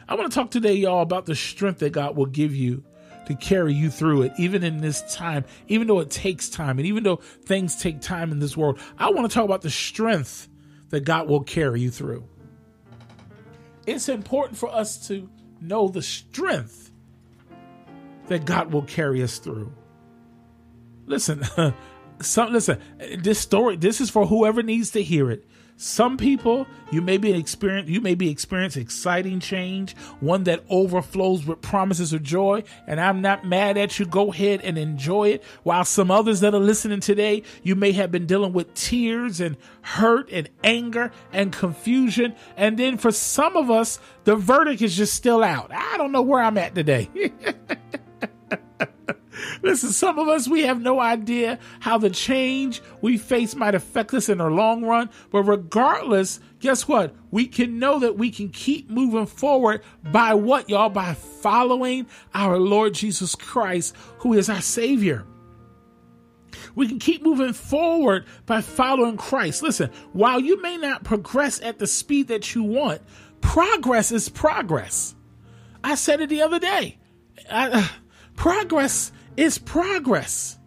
I 0.07 0.15
want 0.15 0.29
to 0.29 0.35
talk 0.35 0.51
today, 0.51 0.73
y'all, 0.73 1.01
about 1.01 1.25
the 1.25 1.35
strength 1.35 1.79
that 1.79 1.91
God 1.91 2.17
will 2.17 2.25
give 2.25 2.53
you 2.53 2.83
to 3.27 3.35
carry 3.35 3.73
you 3.73 3.89
through 3.89 4.23
it, 4.23 4.33
even 4.37 4.61
in 4.61 4.81
this 4.81 5.15
time, 5.15 5.45
even 5.69 5.87
though 5.87 6.01
it 6.01 6.09
takes 6.09 6.49
time, 6.49 6.79
and 6.79 6.85
even 6.85 7.03
though 7.03 7.15
things 7.15 7.77
take 7.77 8.01
time 8.01 8.33
in 8.33 8.39
this 8.39 8.57
world. 8.57 8.77
I 8.97 9.09
want 9.11 9.31
to 9.31 9.33
talk 9.33 9.45
about 9.45 9.61
the 9.61 9.69
strength 9.69 10.49
that 10.89 11.05
God 11.05 11.29
will 11.29 11.43
carry 11.43 11.79
you 11.79 11.91
through. 11.91 12.27
It's 13.87 14.09
important 14.09 14.57
for 14.57 14.69
us 14.69 15.07
to 15.07 15.29
know 15.61 15.87
the 15.87 16.01
strength 16.01 16.91
that 18.27 18.43
God 18.43 18.73
will 18.73 18.83
carry 18.83 19.23
us 19.23 19.37
through. 19.37 19.73
Listen, 21.05 21.41
some 22.21 22.51
listen, 22.51 22.79
this 23.19 23.39
story 23.39 23.77
this 23.77 24.01
is 24.01 24.09
for 24.09 24.25
whoever 24.25 24.63
needs 24.63 24.91
to 24.91 25.03
hear 25.03 25.31
it. 25.31 25.45
Some 25.77 26.15
people 26.15 26.67
you 26.91 27.01
may 27.01 27.17
be 27.17 27.33
experience 27.33 27.89
you 27.89 28.01
may 28.01 28.13
be 28.13 28.29
experience 28.29 28.77
exciting 28.77 29.39
change, 29.39 29.95
one 30.19 30.43
that 30.43 30.63
overflows 30.69 31.45
with 31.45 31.61
promises 31.61 32.13
of 32.13 32.21
joy, 32.21 32.63
and 32.85 33.01
I'm 33.01 33.21
not 33.21 33.45
mad 33.45 33.77
at 33.77 33.97
you. 33.97 34.05
Go 34.05 34.31
ahead 34.31 34.61
and 34.63 34.77
enjoy 34.77 35.29
it. 35.29 35.43
While 35.63 35.83
some 35.85 36.11
others 36.11 36.41
that 36.41 36.53
are 36.53 36.59
listening 36.59 36.99
today, 36.99 37.41
you 37.63 37.75
may 37.75 37.93
have 37.93 38.11
been 38.11 38.27
dealing 38.27 38.53
with 38.53 38.73
tears 38.75 39.39
and 39.39 39.57
hurt 39.81 40.29
and 40.31 40.49
anger 40.63 41.11
and 41.33 41.51
confusion. 41.51 42.35
And 42.55 42.77
then 42.77 42.97
for 42.97 43.11
some 43.11 43.55
of 43.57 43.71
us, 43.71 43.99
the 44.23 44.35
verdict 44.35 44.83
is 44.83 44.95
just 44.95 45.15
still 45.15 45.43
out. 45.43 45.71
I 45.73 45.97
don't 45.97 46.11
know 46.11 46.21
where 46.21 46.43
I'm 46.43 46.59
at 46.59 46.75
today. 46.75 47.09
Listen, 49.61 49.91
some 49.91 50.17
of 50.17 50.27
us, 50.27 50.47
we 50.47 50.63
have 50.63 50.81
no 50.81 50.99
idea 50.99 51.59
how 51.79 51.97
the 51.97 52.09
change 52.09 52.81
we 53.01 53.17
face 53.17 53.55
might 53.55 53.75
affect 53.75 54.13
us 54.13 54.29
in 54.29 54.39
the 54.39 54.49
long 54.49 54.83
run. 54.83 55.09
But 55.31 55.43
regardless, 55.43 56.39
guess 56.59 56.87
what? 56.87 57.13
We 57.29 57.47
can 57.47 57.79
know 57.79 57.99
that 57.99 58.17
we 58.17 58.31
can 58.31 58.49
keep 58.49 58.89
moving 58.89 59.25
forward 59.25 59.83
by 60.03 60.33
what, 60.33 60.69
y'all? 60.69 60.89
By 60.89 61.13
following 61.13 62.07
our 62.33 62.57
Lord 62.57 62.93
Jesus 62.93 63.35
Christ, 63.35 63.95
who 64.19 64.33
is 64.33 64.49
our 64.49 64.61
Savior. 64.61 65.25
We 66.75 66.87
can 66.87 66.99
keep 66.99 67.21
moving 67.21 67.53
forward 67.53 68.25
by 68.45 68.61
following 68.61 69.17
Christ. 69.17 69.61
Listen, 69.61 69.91
while 70.13 70.39
you 70.39 70.61
may 70.61 70.77
not 70.77 71.03
progress 71.03 71.61
at 71.61 71.79
the 71.79 71.87
speed 71.87 72.29
that 72.29 72.55
you 72.55 72.63
want, 72.63 73.01
progress 73.41 74.11
is 74.11 74.29
progress. 74.29 75.15
I 75.83 75.95
said 75.95 76.21
it 76.21 76.29
the 76.29 76.41
other 76.41 76.59
day. 76.59 76.97
I, 77.49 77.69
uh, 77.69 77.87
progress 78.35 79.11
is 79.37 79.57
progress. 79.57 80.57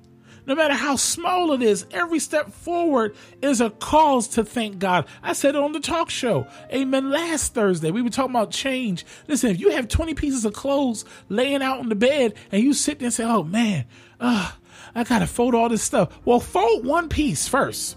No 0.47 0.55
matter 0.55 0.75
how 0.75 0.97
small 0.97 1.53
it 1.53 1.63
is, 1.63 1.87
every 1.91 2.19
step 2.19 2.53
forward 2.53 3.17
is 3.41 3.63
a 3.63 3.71
cause 3.71 4.29
to 4.29 4.45
thank 4.45 4.79
God. 4.79 5.07
I 5.23 5.33
said 5.33 5.55
it 5.55 5.63
on 5.63 5.73
the 5.73 5.81
talk 5.81 6.11
show. 6.11 6.47
Amen. 6.71 7.11
Last 7.11 7.55
Thursday, 7.55 7.91
we 7.91 8.03
were 8.03 8.11
talking 8.11 8.33
about 8.33 8.51
change. 8.51 9.07
Listen, 9.27 9.51
if 9.51 9.61
you 9.61 9.71
have 9.71 9.89
20 9.89 10.15
pieces 10.15 10.45
of 10.45 10.53
clothes 10.53 11.07
laying 11.31 11.63
out 11.63 11.79
on 11.79 11.89
the 11.89 11.95
bed 11.95 12.35
and 12.53 12.63
you 12.63 12.75
sit 12.75 12.99
there 12.99 13.07
and 13.07 13.15
say, 13.15 13.25
oh 13.25 13.43
man, 13.43 13.87
uh, 14.21 14.53
I 14.95 15.05
got 15.05 15.21
to 15.21 15.27
fold 15.27 15.55
all 15.55 15.71
this 15.71 15.83
stuff. 15.83 16.19
Well, 16.27 16.41
fold 16.41 16.85
one 16.85 17.09
piece 17.09 17.49
first. 17.49 17.97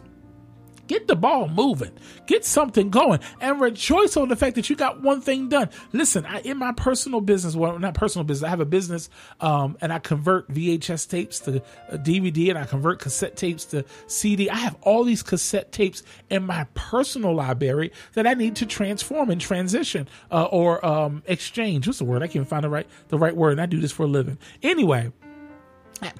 Get 0.87 1.07
the 1.07 1.15
ball 1.15 1.47
moving. 1.47 1.91
Get 2.25 2.45
something 2.45 2.89
going 2.89 3.19
and 3.39 3.59
rejoice 3.59 4.17
on 4.17 4.29
the 4.29 4.35
fact 4.35 4.55
that 4.55 4.69
you 4.69 4.75
got 4.75 5.01
one 5.01 5.21
thing 5.21 5.49
done. 5.49 5.69
Listen, 5.91 6.25
I, 6.25 6.39
in 6.39 6.57
my 6.57 6.71
personal 6.71 7.21
business, 7.21 7.55
well, 7.55 7.77
not 7.77 7.93
personal 7.93 8.23
business, 8.23 8.47
I 8.47 8.49
have 8.49 8.59
a 8.59 8.65
business 8.65 9.09
um, 9.39 9.77
and 9.81 9.91
I 9.91 9.99
convert 9.99 10.49
VHS 10.49 11.09
tapes 11.09 11.39
to 11.41 11.61
DVD 11.91 12.49
and 12.49 12.57
I 12.57 12.65
convert 12.65 12.99
cassette 12.99 13.35
tapes 13.35 13.65
to 13.65 13.85
CD. 14.07 14.49
I 14.49 14.55
have 14.55 14.75
all 14.81 15.03
these 15.03 15.23
cassette 15.23 15.71
tapes 15.71 16.03
in 16.29 16.45
my 16.45 16.65
personal 16.73 17.35
library 17.35 17.91
that 18.13 18.25
I 18.25 18.33
need 18.33 18.55
to 18.57 18.65
transform 18.65 19.29
and 19.29 19.39
transition 19.39 20.07
uh, 20.31 20.45
or 20.45 20.85
um, 20.85 21.23
exchange. 21.25 21.87
What's 21.87 21.99
the 21.99 22.05
word? 22.05 22.23
I 22.23 22.27
can't 22.27 22.47
find 22.47 22.63
the 22.63 22.69
right 22.69 22.87
the 23.09 23.17
right 23.17 23.35
word. 23.35 23.51
And 23.51 23.61
I 23.61 23.65
do 23.65 23.79
this 23.79 23.91
for 23.91 24.03
a 24.03 24.07
living. 24.07 24.37
Anyway, 24.63 25.11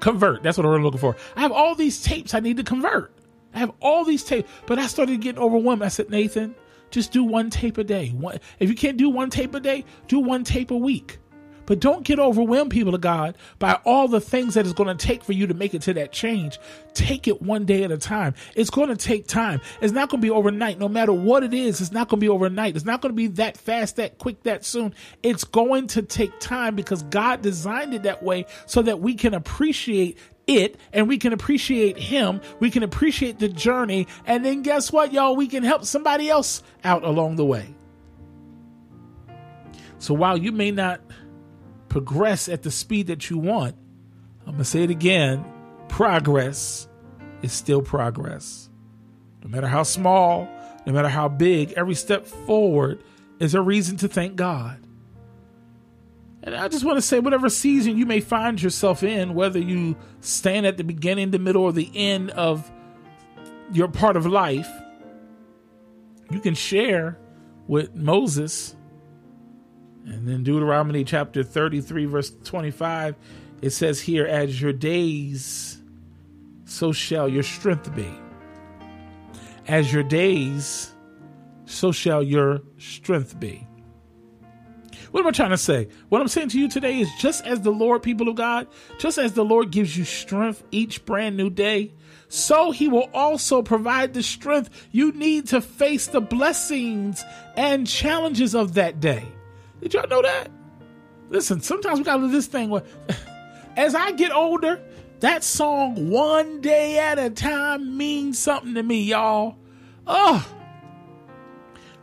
convert. 0.00 0.42
That's 0.42 0.56
what 0.56 0.66
I'm 0.66 0.82
looking 0.82 1.00
for. 1.00 1.16
I 1.36 1.40
have 1.40 1.52
all 1.52 1.74
these 1.74 2.02
tapes 2.02 2.34
I 2.34 2.40
need 2.40 2.56
to 2.58 2.64
convert. 2.64 3.12
I 3.54 3.58
have 3.58 3.72
all 3.80 4.04
these 4.04 4.24
tapes, 4.24 4.50
but 4.66 4.78
I 4.78 4.86
started 4.86 5.20
getting 5.20 5.40
overwhelmed. 5.40 5.82
I 5.82 5.88
said, 5.88 6.10
Nathan, 6.10 6.54
just 6.90 7.12
do 7.12 7.24
one 7.24 7.50
tape 7.50 7.78
a 7.78 7.84
day. 7.84 8.08
One, 8.10 8.38
if 8.58 8.68
you 8.68 8.74
can't 8.74 8.96
do 8.96 9.08
one 9.08 9.30
tape 9.30 9.54
a 9.54 9.60
day, 9.60 9.84
do 10.06 10.18
one 10.18 10.44
tape 10.44 10.70
a 10.70 10.76
week. 10.76 11.18
But 11.68 11.80
don't 11.80 12.02
get 12.02 12.18
overwhelmed, 12.18 12.70
people 12.70 12.94
of 12.94 13.02
God, 13.02 13.36
by 13.58 13.78
all 13.84 14.08
the 14.08 14.22
things 14.22 14.54
that 14.54 14.64
it's 14.64 14.72
going 14.72 14.96
to 14.96 15.06
take 15.06 15.22
for 15.22 15.34
you 15.34 15.46
to 15.48 15.52
make 15.52 15.74
it 15.74 15.82
to 15.82 15.92
that 15.92 16.12
change. 16.12 16.58
Take 16.94 17.28
it 17.28 17.42
one 17.42 17.66
day 17.66 17.84
at 17.84 17.92
a 17.92 17.98
time. 17.98 18.32
It's 18.56 18.70
going 18.70 18.88
to 18.88 18.96
take 18.96 19.26
time. 19.26 19.60
It's 19.82 19.92
not 19.92 20.08
going 20.08 20.22
to 20.22 20.26
be 20.26 20.30
overnight. 20.30 20.78
No 20.78 20.88
matter 20.88 21.12
what 21.12 21.44
it 21.44 21.52
is, 21.52 21.82
it's 21.82 21.92
not 21.92 22.08
going 22.08 22.20
to 22.20 22.24
be 22.24 22.30
overnight. 22.30 22.74
It's 22.74 22.86
not 22.86 23.02
going 23.02 23.12
to 23.12 23.16
be 23.16 23.26
that 23.26 23.58
fast, 23.58 23.96
that 23.96 24.16
quick, 24.16 24.44
that 24.44 24.64
soon. 24.64 24.94
It's 25.22 25.44
going 25.44 25.88
to 25.88 26.00
take 26.00 26.40
time 26.40 26.74
because 26.74 27.02
God 27.02 27.42
designed 27.42 27.92
it 27.92 28.04
that 28.04 28.22
way 28.22 28.46
so 28.64 28.80
that 28.80 29.00
we 29.00 29.14
can 29.14 29.34
appreciate 29.34 30.16
it 30.48 30.76
and 30.92 31.06
we 31.06 31.18
can 31.18 31.32
appreciate 31.32 31.96
him. 31.96 32.40
We 32.58 32.70
can 32.70 32.82
appreciate 32.82 33.38
the 33.38 33.48
journey. 33.48 34.08
And 34.26 34.44
then 34.44 34.62
guess 34.62 34.90
what, 34.90 35.12
y'all? 35.12 35.36
We 35.36 35.46
can 35.46 35.62
help 35.62 35.84
somebody 35.84 36.28
else 36.28 36.62
out 36.82 37.04
along 37.04 37.36
the 37.36 37.44
way. 37.44 37.74
So 39.98 40.14
while 40.14 40.36
you 40.36 40.50
may 40.50 40.70
not 40.70 41.00
progress 41.88 42.48
at 42.48 42.62
the 42.62 42.70
speed 42.70 43.08
that 43.08 43.30
you 43.30 43.38
want, 43.38 43.76
I'm 44.40 44.52
going 44.52 44.58
to 44.58 44.64
say 44.64 44.82
it 44.82 44.90
again 44.90 45.44
progress 45.88 46.88
is 47.42 47.52
still 47.52 47.82
progress. 47.82 48.68
No 49.42 49.50
matter 49.50 49.66
how 49.66 49.82
small, 49.82 50.48
no 50.86 50.92
matter 50.92 51.08
how 51.08 51.28
big, 51.28 51.72
every 51.72 51.94
step 51.94 52.26
forward 52.26 53.02
is 53.38 53.54
a 53.54 53.60
reason 53.60 53.96
to 53.98 54.08
thank 54.08 54.36
God. 54.36 54.78
And 56.48 56.56
I 56.56 56.68
just 56.68 56.82
want 56.82 56.96
to 56.96 57.02
say, 57.02 57.18
whatever 57.20 57.50
season 57.50 57.98
you 57.98 58.06
may 58.06 58.20
find 58.20 58.62
yourself 58.62 59.02
in, 59.02 59.34
whether 59.34 59.58
you 59.58 59.96
stand 60.22 60.64
at 60.64 60.78
the 60.78 60.84
beginning, 60.84 61.30
the 61.30 61.38
middle, 61.38 61.62
or 61.62 61.72
the 61.72 61.90
end 61.94 62.30
of 62.30 62.72
your 63.70 63.88
part 63.88 64.16
of 64.16 64.24
life, 64.24 64.70
you 66.30 66.40
can 66.40 66.54
share 66.54 67.18
with 67.66 67.94
Moses. 67.94 68.74
And 70.06 70.26
then 70.26 70.42
Deuteronomy 70.42 71.04
chapter 71.04 71.42
33, 71.42 72.06
verse 72.06 72.32
25, 72.44 73.14
it 73.60 73.70
says 73.70 74.00
here, 74.00 74.24
As 74.24 74.58
your 74.58 74.72
days, 74.72 75.82
so 76.64 76.92
shall 76.92 77.28
your 77.28 77.42
strength 77.42 77.94
be. 77.94 78.08
as 79.66 79.92
your 79.92 80.02
days, 80.02 80.94
so 81.66 81.92
shall 81.92 82.22
your 82.22 82.62
strength 82.78 83.38
be. 83.38 83.66
What 85.10 85.20
am 85.20 85.26
I 85.26 85.30
trying 85.30 85.50
to 85.50 85.58
say? 85.58 85.88
What 86.08 86.20
I'm 86.20 86.28
saying 86.28 86.50
to 86.50 86.58
you 86.58 86.68
today 86.68 86.98
is 86.98 87.10
just 87.18 87.46
as 87.46 87.62
the 87.62 87.70
Lord, 87.70 88.02
people 88.02 88.28
of 88.28 88.36
God, 88.36 88.66
just 88.98 89.18
as 89.18 89.32
the 89.32 89.44
Lord 89.44 89.70
gives 89.70 89.96
you 89.96 90.04
strength 90.04 90.62
each 90.70 91.04
brand 91.04 91.36
new 91.36 91.50
day, 91.50 91.94
so 92.28 92.70
he 92.70 92.88
will 92.88 93.08
also 93.14 93.62
provide 93.62 94.12
the 94.12 94.22
strength 94.22 94.88
you 94.92 95.12
need 95.12 95.46
to 95.48 95.60
face 95.60 96.08
the 96.08 96.20
blessings 96.20 97.24
and 97.56 97.86
challenges 97.86 98.54
of 98.54 98.74
that 98.74 99.00
day. 99.00 99.24
Did 99.80 99.94
y'all 99.94 100.08
know 100.08 100.22
that? 100.22 100.50
Listen, 101.30 101.60
sometimes 101.60 101.98
we 101.98 102.04
gotta 102.04 102.22
do 102.22 102.30
this 102.30 102.46
thing 102.46 102.68
where 102.68 102.84
as 103.76 103.94
I 103.94 104.12
get 104.12 104.32
older, 104.32 104.80
that 105.20 105.42
song 105.42 106.10
one 106.10 106.60
day 106.60 106.98
at 106.98 107.18
a 107.18 107.30
time 107.30 107.96
means 107.96 108.38
something 108.38 108.74
to 108.74 108.82
me, 108.82 109.02
y'all. 109.02 109.56
Oh, 110.06 110.46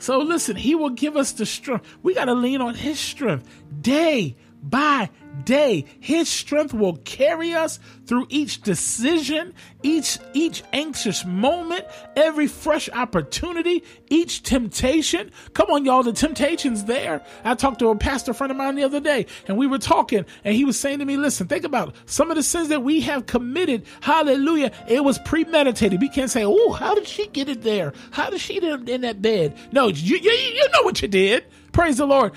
so 0.05 0.19
listen, 0.19 0.55
he 0.55 0.75
will 0.75 0.91
give 0.91 1.17
us 1.17 1.31
the 1.31 1.47
strength. 1.47 1.83
We 2.03 2.13
got 2.13 2.25
to 2.25 2.35
lean 2.35 2.61
on 2.61 2.75
his 2.75 2.99
strength 2.99 3.49
day 3.81 4.35
by 4.61 5.09
day. 5.43 5.85
His 5.99 6.29
strength 6.29 6.73
will 6.73 6.97
carry 6.97 7.53
us 7.53 7.79
through 8.05 8.27
each 8.29 8.61
decision, 8.61 9.53
each 9.83 10.17
each 10.33 10.63
anxious 10.73 11.25
moment, 11.25 11.85
every 12.15 12.47
fresh 12.47 12.89
opportunity, 12.89 13.83
each 14.09 14.43
temptation. 14.43 15.31
Come 15.53 15.69
on, 15.71 15.85
y'all, 15.85 16.03
the 16.03 16.13
temptation's 16.13 16.85
there. 16.85 17.23
I 17.43 17.55
talked 17.55 17.79
to 17.79 17.89
a 17.89 17.95
pastor 17.95 18.33
friend 18.33 18.51
of 18.51 18.57
mine 18.57 18.75
the 18.75 18.83
other 18.83 18.99
day, 18.99 19.25
and 19.47 19.57
we 19.57 19.67
were 19.67 19.79
talking, 19.79 20.25
and 20.43 20.55
he 20.55 20.65
was 20.65 20.79
saying 20.79 20.99
to 20.99 21.05
me, 21.05 21.17
"Listen, 21.17 21.47
think 21.47 21.63
about 21.63 21.89
it. 21.89 21.95
some 22.05 22.29
of 22.29 22.37
the 22.37 22.43
sins 22.43 22.69
that 22.69 22.83
we 22.83 23.01
have 23.01 23.25
committed. 23.25 23.85
Hallelujah! 24.01 24.71
It 24.87 25.03
was 25.03 25.19
premeditated. 25.19 25.99
We 25.99 26.09
can't 26.09 26.31
say, 26.31 26.43
"Oh, 26.45 26.71
how 26.73 26.95
did 26.95 27.07
she 27.07 27.27
get 27.27 27.49
it 27.49 27.63
there? 27.63 27.93
How 28.11 28.29
did 28.29 28.39
she 28.39 28.59
get 28.59 28.87
in 28.89 29.01
that 29.01 29.21
bed?" 29.21 29.55
No, 29.71 29.87
you 29.87 30.17
you, 30.17 30.31
you 30.31 30.69
know 30.73 30.83
what 30.83 31.01
you 31.01 31.07
did. 31.07 31.45
Praise 31.71 31.97
the 31.97 32.05
Lord. 32.05 32.31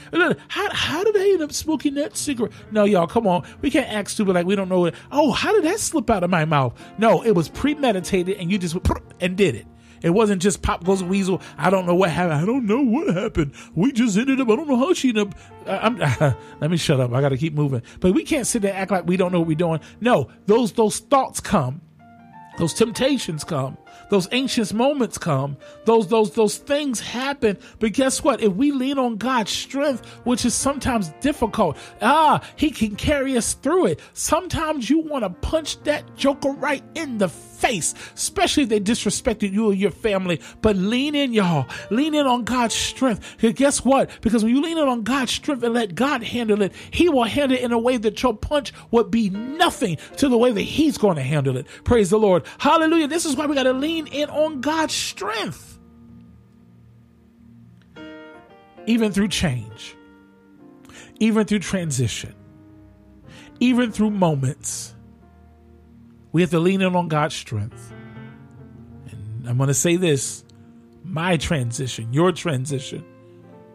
How, 0.48 0.68
how 0.72 1.04
did 1.04 1.16
I 1.16 1.30
end 1.30 1.42
up 1.42 1.52
smoking 1.52 1.94
that 1.94 2.16
cigarette? 2.16 2.50
No, 2.72 2.82
y'all, 2.92 3.06
come 3.06 3.26
on. 3.26 3.44
We 3.60 3.70
can't 3.70 3.88
act 3.88 4.10
stupid 4.10 4.34
like 4.34 4.46
we 4.46 4.56
don't 4.56 4.68
know 4.68 4.86
it. 4.86 4.94
Oh, 5.10 5.32
how 5.32 5.52
did 5.52 5.64
that 5.64 5.80
slip 5.80 6.10
out 6.10 6.24
of 6.24 6.30
my 6.30 6.44
mouth? 6.44 6.78
No, 6.98 7.22
it 7.22 7.32
was 7.32 7.48
premeditated 7.48 8.36
and 8.38 8.50
you 8.50 8.58
just 8.58 8.76
and 9.20 9.36
did 9.36 9.54
it. 9.54 9.66
It 10.02 10.10
wasn't 10.10 10.42
just 10.42 10.62
pop 10.62 10.84
goes 10.84 11.02
weasel. 11.02 11.42
I 11.56 11.70
don't 11.70 11.86
know 11.86 11.94
what 11.94 12.10
happened. 12.10 12.40
I 12.40 12.44
don't 12.46 12.66
know 12.66 12.82
what 12.82 13.14
happened. 13.14 13.52
We 13.74 13.92
just 13.92 14.16
ended 14.16 14.40
up. 14.40 14.48
I 14.48 14.56
don't 14.56 14.68
know 14.68 14.76
how 14.76 14.94
she 14.94 15.08
ended 15.08 15.34
up. 15.66 16.20
Uh, 16.20 16.32
let 16.60 16.70
me 16.70 16.76
shut 16.76 17.00
up. 17.00 17.12
I 17.12 17.20
got 17.20 17.30
to 17.30 17.36
keep 17.36 17.54
moving. 17.54 17.82
But 18.00 18.12
we 18.12 18.24
can't 18.24 18.46
sit 18.46 18.62
there 18.62 18.72
and 18.72 18.80
act 18.80 18.90
like 18.90 19.06
we 19.06 19.16
don't 19.16 19.32
know 19.32 19.40
what 19.40 19.48
we're 19.48 19.56
doing. 19.56 19.80
No, 20.00 20.28
those 20.46 20.72
those 20.72 20.98
thoughts 20.98 21.40
come, 21.40 21.80
those 22.58 22.74
temptations 22.74 23.44
come, 23.44 23.76
those 24.10 24.28
anxious 24.32 24.72
moments 24.72 25.18
come, 25.18 25.56
those 25.84 26.08
those 26.08 26.32
those 26.32 26.56
things 26.56 27.00
happen. 27.00 27.58
But 27.78 27.92
guess 27.92 28.22
what? 28.22 28.42
If 28.42 28.52
we 28.54 28.72
lean 28.72 28.98
on 28.98 29.16
God's 29.16 29.50
strength, 29.50 30.06
which 30.24 30.44
is 30.44 30.54
sometimes 30.54 31.10
difficult, 31.20 31.76
ah, 32.02 32.42
He 32.56 32.70
can 32.70 32.96
carry 32.96 33.36
us 33.36 33.54
through 33.54 33.86
it. 33.86 34.00
Sometimes 34.12 34.88
you 34.88 35.00
want 35.00 35.24
to 35.24 35.30
punch 35.30 35.82
that 35.84 36.16
joker 36.16 36.50
right 36.50 36.82
in 36.94 37.18
the 37.18 37.28
face, 37.28 37.94
especially 38.14 38.62
if 38.62 38.68
they 38.68 38.80
disrespected 38.80 39.52
you 39.52 39.66
or 39.66 39.74
your 39.74 39.90
family. 39.90 40.40
But 40.62 40.76
lean 40.76 41.14
in, 41.14 41.32
y'all. 41.32 41.66
Lean 41.90 42.14
in 42.14 42.26
on 42.26 42.44
God's 42.44 42.74
strength. 42.74 43.36
Because 43.36 43.54
guess 43.54 43.84
what? 43.84 44.10
Because 44.20 44.44
when 44.44 44.54
you 44.54 44.62
lean 44.62 44.78
in 44.78 44.88
on 44.88 45.02
God's 45.02 45.32
strength 45.32 45.62
and 45.62 45.74
let 45.74 45.94
God 45.94 46.22
handle 46.22 46.62
it, 46.62 46.72
He 46.90 47.08
will 47.08 47.24
handle 47.24 47.58
it 47.58 47.64
in 47.64 47.72
a 47.72 47.78
way 47.78 47.96
that 47.96 48.22
your 48.22 48.36
punch 48.36 48.72
would 48.90 49.10
be 49.10 49.30
nothing 49.30 49.98
to 50.16 50.28
the 50.28 50.38
way 50.38 50.52
that 50.52 50.62
He's 50.62 50.96
going 50.98 51.16
to 51.16 51.22
handle 51.22 51.56
it. 51.56 51.66
Praise 51.84 52.10
the 52.10 52.18
Lord. 52.18 52.44
Hallelujah. 52.58 53.08
This 53.08 53.24
is 53.24 53.36
why 53.36 53.46
we 53.46 53.54
got 53.54 53.64
to 53.64 53.72
lean 53.72 53.87
in 53.88 54.30
on 54.30 54.60
God's 54.60 54.94
strength. 54.94 55.78
Even 58.86 59.12
through 59.12 59.28
change, 59.28 59.96
even 61.18 61.46
through 61.46 61.58
transition, 61.58 62.34
even 63.60 63.92
through 63.92 64.10
moments 64.10 64.94
we 66.32 66.42
have 66.42 66.50
to 66.50 66.58
lean 66.58 66.80
in 66.80 66.94
on 66.94 67.08
God's 67.08 67.34
strength. 67.34 67.92
And 69.10 69.48
I'm 69.48 69.56
going 69.56 69.68
to 69.68 69.74
say 69.74 69.96
this 69.96 70.44
my 71.04 71.36
transition, 71.36 72.12
your 72.12 72.32
transition, 72.32 73.04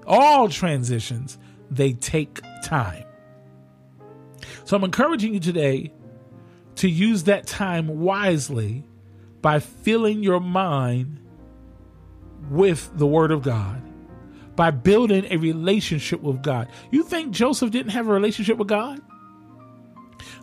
all 0.05 0.49
transitions, 0.49 1.37
they 1.71 1.93
take 1.93 2.41
time. 2.63 3.05
So 4.65 4.77
I'm 4.77 4.83
encouraging 4.83 5.33
you 5.33 5.39
today 5.39 5.93
to 6.75 6.89
use 6.89 7.23
that 7.23 7.47
time 7.47 8.01
wisely 8.01 8.83
by 9.43 9.59
filling 9.59 10.23
your 10.23 10.39
mind 10.39 11.19
with 12.49 12.89
the 12.97 13.05
Word 13.05 13.31
of 13.31 13.43
God, 13.43 13.79
by 14.55 14.71
building 14.71 15.27
a 15.29 15.37
relationship 15.37 16.21
with 16.21 16.41
God. 16.41 16.67
You 16.89 17.03
think 17.03 17.31
Joseph 17.31 17.69
didn't 17.69 17.91
have 17.91 18.07
a 18.07 18.11
relationship 18.11 18.57
with 18.57 18.69
God? 18.69 18.99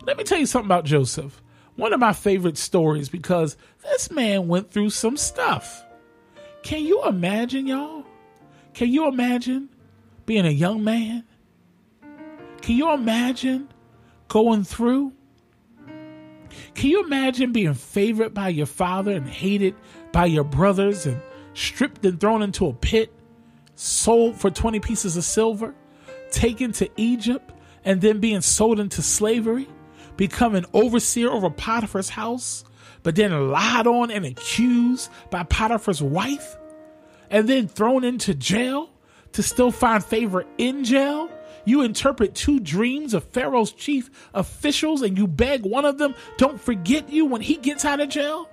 Let 0.05 0.17
me 0.17 0.23
tell 0.23 0.39
you 0.39 0.45
something 0.45 0.67
about 0.67 0.85
Joseph 0.85 1.41
one 1.75 1.93
of 1.93 1.99
my 1.99 2.13
favorite 2.13 2.57
stories 2.57 3.09
because 3.09 3.57
this 3.81 4.11
man 4.11 4.47
went 4.47 4.71
through 4.71 4.89
some 4.89 5.17
stuff. 5.17 5.83
Can 6.63 6.85
you 6.85 7.03
imagine, 7.05 7.65
y'all? 7.65 8.05
Can 8.73 8.89
you 8.89 9.07
imagine 9.07 9.69
being 10.25 10.45
a 10.45 10.51
young 10.51 10.83
man? 10.83 11.23
Can 12.61 12.75
you 12.75 12.91
imagine 12.91 13.69
going 14.27 14.63
through? 14.63 15.13
Can 16.73 16.89
you 16.89 17.03
imagine 17.03 17.51
being 17.51 17.73
favored 17.73 18.33
by 18.33 18.49
your 18.49 18.65
father 18.65 19.11
and 19.11 19.27
hated 19.27 19.75
by 20.11 20.25
your 20.25 20.43
brothers 20.43 21.05
and 21.05 21.21
stripped 21.53 22.05
and 22.05 22.19
thrown 22.19 22.41
into 22.41 22.67
a 22.67 22.73
pit, 22.73 23.13
sold 23.75 24.37
for 24.37 24.49
20 24.49 24.79
pieces 24.79 25.17
of 25.17 25.23
silver, 25.23 25.75
taken 26.31 26.71
to 26.73 26.89
Egypt, 26.97 27.51
and 27.83 28.01
then 28.01 28.19
being 28.19 28.41
sold 28.41 28.79
into 28.79 29.01
slavery? 29.01 29.67
become 30.17 30.53
an 30.53 30.65
overseer 30.73 31.31
over 31.31 31.49
Potiphar's 31.49 32.09
house, 32.09 32.63
but 33.03 33.15
then 33.15 33.49
lied 33.49 33.87
on 33.87 34.11
and 34.11 34.25
accused 34.25 35.09
by 35.31 35.43
Potiphar's 35.43 36.01
wife, 36.01 36.57
and 37.29 37.49
then 37.49 37.67
thrown 37.67 38.03
into 38.03 38.35
jail 38.35 38.91
to 39.31 39.41
still 39.41 39.71
find 39.71 40.03
favor 40.03 40.45
in 40.57 40.83
jail? 40.83 41.29
You 41.65 41.81
interpret 41.81 42.35
two 42.35 42.59
dreams 42.59 43.13
of 43.13 43.23
Pharaoh's 43.25 43.71
chief 43.71 44.09
officials 44.33 45.01
and 45.01 45.17
you 45.17 45.27
beg 45.27 45.65
one 45.65 45.85
of 45.85 45.97
them, 45.97 46.15
don't 46.37 46.59
forget 46.59 47.09
you 47.09 47.25
when 47.25 47.41
he 47.41 47.55
gets 47.57 47.85
out 47.85 47.99
of 47.99 48.09
jail? 48.09 48.49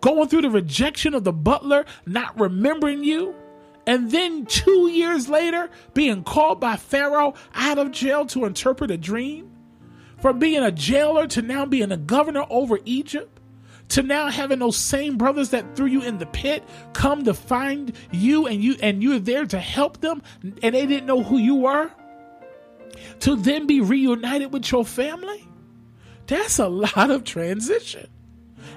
Going 0.00 0.28
through 0.28 0.42
the 0.42 0.50
rejection 0.50 1.14
of 1.14 1.24
the 1.24 1.32
butler, 1.32 1.84
not 2.06 2.38
remembering 2.38 3.04
you? 3.04 3.34
And 3.86 4.10
then 4.10 4.46
two 4.46 4.88
years 4.88 5.28
later, 5.28 5.70
being 5.94 6.24
called 6.24 6.60
by 6.60 6.76
Pharaoh 6.76 7.34
out 7.54 7.78
of 7.78 7.92
jail 7.92 8.26
to 8.26 8.44
interpret 8.44 8.90
a 8.90 8.96
dream? 8.96 9.52
From 10.20 10.38
being 10.38 10.62
a 10.62 10.72
jailer 10.72 11.26
to 11.28 11.42
now 11.42 11.66
being 11.66 11.92
a 11.92 11.96
governor 11.96 12.46
over 12.50 12.78
Egypt, 12.84 13.36
to 13.88 14.02
now 14.02 14.28
having 14.28 14.58
those 14.58 14.76
same 14.76 15.16
brothers 15.16 15.50
that 15.50 15.76
threw 15.76 15.86
you 15.86 16.02
in 16.02 16.18
the 16.18 16.26
pit 16.26 16.64
come 16.92 17.24
to 17.24 17.34
find 17.34 17.92
you 18.10 18.46
and 18.46 18.62
you 18.62 18.76
and 18.82 19.02
you're 19.02 19.18
there 19.18 19.46
to 19.46 19.58
help 19.58 20.00
them 20.00 20.22
and 20.42 20.74
they 20.74 20.86
didn't 20.86 21.06
know 21.06 21.22
who 21.22 21.38
you 21.38 21.54
were 21.54 21.90
to 23.20 23.36
then 23.36 23.66
be 23.66 23.80
reunited 23.80 24.52
with 24.52 24.70
your 24.70 24.84
family 24.84 25.46
that's 26.26 26.58
a 26.58 26.68
lot 26.68 27.10
of 27.10 27.24
transition 27.24 28.08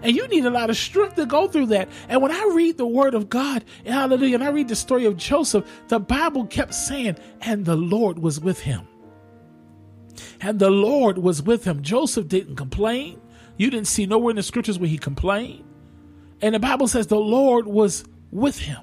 and 0.02 0.16
you 0.16 0.28
need 0.28 0.46
a 0.46 0.50
lot 0.50 0.70
of 0.70 0.78
strength 0.78 1.16
to 1.16 1.26
go 1.26 1.50
through 1.50 1.66
that. 1.66 1.90
And 2.08 2.22
when 2.22 2.32
I 2.32 2.52
read 2.54 2.78
the 2.78 2.86
word 2.86 3.16
of 3.16 3.28
God, 3.28 3.66
hallelujah, 3.86 4.36
and 4.36 4.44
I 4.46 4.50
read 4.50 4.70
the 4.70 4.76
story 4.76 5.04
of 5.04 5.18
Joseph, 5.18 5.70
the 5.90 6.00
Bible 6.00 6.46
kept 6.46 6.74
saying, 6.74 7.18
and 7.42 7.66
the 7.66 7.76
Lord 7.76 8.20
was 8.20 8.40
with 8.40 8.62
him 8.62 8.88
and 10.42 10.60
the 10.60 10.70
Lord 10.70 11.18
was 11.18 11.42
with 11.42 11.64
him. 11.66 11.82
Joseph 11.82 12.28
didn't 12.28 12.56
complain. 12.56 13.20
You 13.58 13.70
didn't 13.70 13.88
see 13.88 14.06
nowhere 14.06 14.32
in 14.32 14.36
the 14.38 14.44
scriptures 14.44 14.80
where 14.80 14.90
he 14.90 14.98
complained. 14.98 15.66
And 16.42 16.56
the 16.56 16.60
Bible 16.60 16.88
says 16.88 17.08
the 17.08 17.18
Lord 17.18 17.68
was 17.68 18.06
with 18.32 18.58
him. 18.58 18.80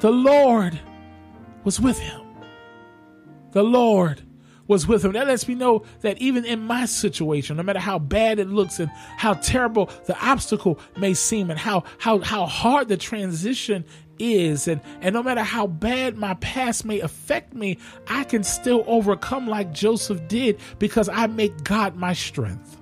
The 0.00 0.10
Lord 0.10 0.78
was 1.64 1.78
with 1.78 1.98
him. 1.98 2.21
The 3.52 3.62
Lord 3.62 4.22
was 4.66 4.86
with 4.86 5.04
him. 5.04 5.12
That 5.12 5.26
lets 5.26 5.46
me 5.46 5.54
know 5.54 5.84
that 6.00 6.18
even 6.18 6.44
in 6.44 6.60
my 6.60 6.86
situation, 6.86 7.56
no 7.56 7.62
matter 7.62 7.78
how 7.78 7.98
bad 7.98 8.38
it 8.38 8.48
looks 8.48 8.80
and 8.80 8.90
how 9.16 9.34
terrible 9.34 9.90
the 10.06 10.18
obstacle 10.24 10.78
may 10.96 11.14
seem 11.14 11.50
and 11.50 11.58
how 11.58 11.84
how 11.98 12.18
how 12.18 12.46
hard 12.46 12.88
the 12.88 12.96
transition 12.96 13.84
is 14.18 14.68
and 14.68 14.80
and 15.00 15.14
no 15.14 15.22
matter 15.22 15.42
how 15.42 15.66
bad 15.66 16.16
my 16.16 16.34
past 16.34 16.84
may 16.84 17.00
affect 17.00 17.54
me 17.54 17.78
i 18.06 18.22
can 18.22 18.44
still 18.44 18.84
overcome 18.86 19.48
like 19.48 19.72
joseph 19.72 20.28
did 20.28 20.60
because 20.78 21.08
i 21.08 21.26
make 21.26 21.64
god 21.64 21.96
my 21.96 22.12
strength. 22.12 22.78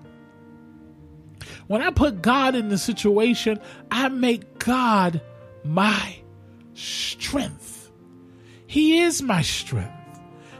When 1.67 1.83
i 1.83 1.91
put 1.91 2.21
god 2.21 2.55
in 2.55 2.69
the 2.69 2.79
situation 2.79 3.59
i 3.91 4.09
make 4.09 4.59
god 4.59 5.21
my 5.65 6.17
strength. 6.75 7.91
He 8.67 9.01
is 9.01 9.23
my 9.23 9.43
strength 9.43 10.00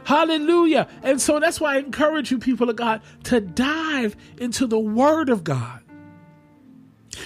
Hallelujah. 0.03 0.87
And 1.03 1.21
so 1.21 1.39
that's 1.39 1.59
why 1.59 1.75
I 1.75 1.79
encourage 1.79 2.31
you, 2.31 2.39
people 2.39 2.69
of 2.69 2.75
God, 2.75 3.01
to 3.25 3.39
dive 3.39 4.15
into 4.37 4.67
the 4.67 4.79
Word 4.79 5.29
of 5.29 5.43
God. 5.43 5.80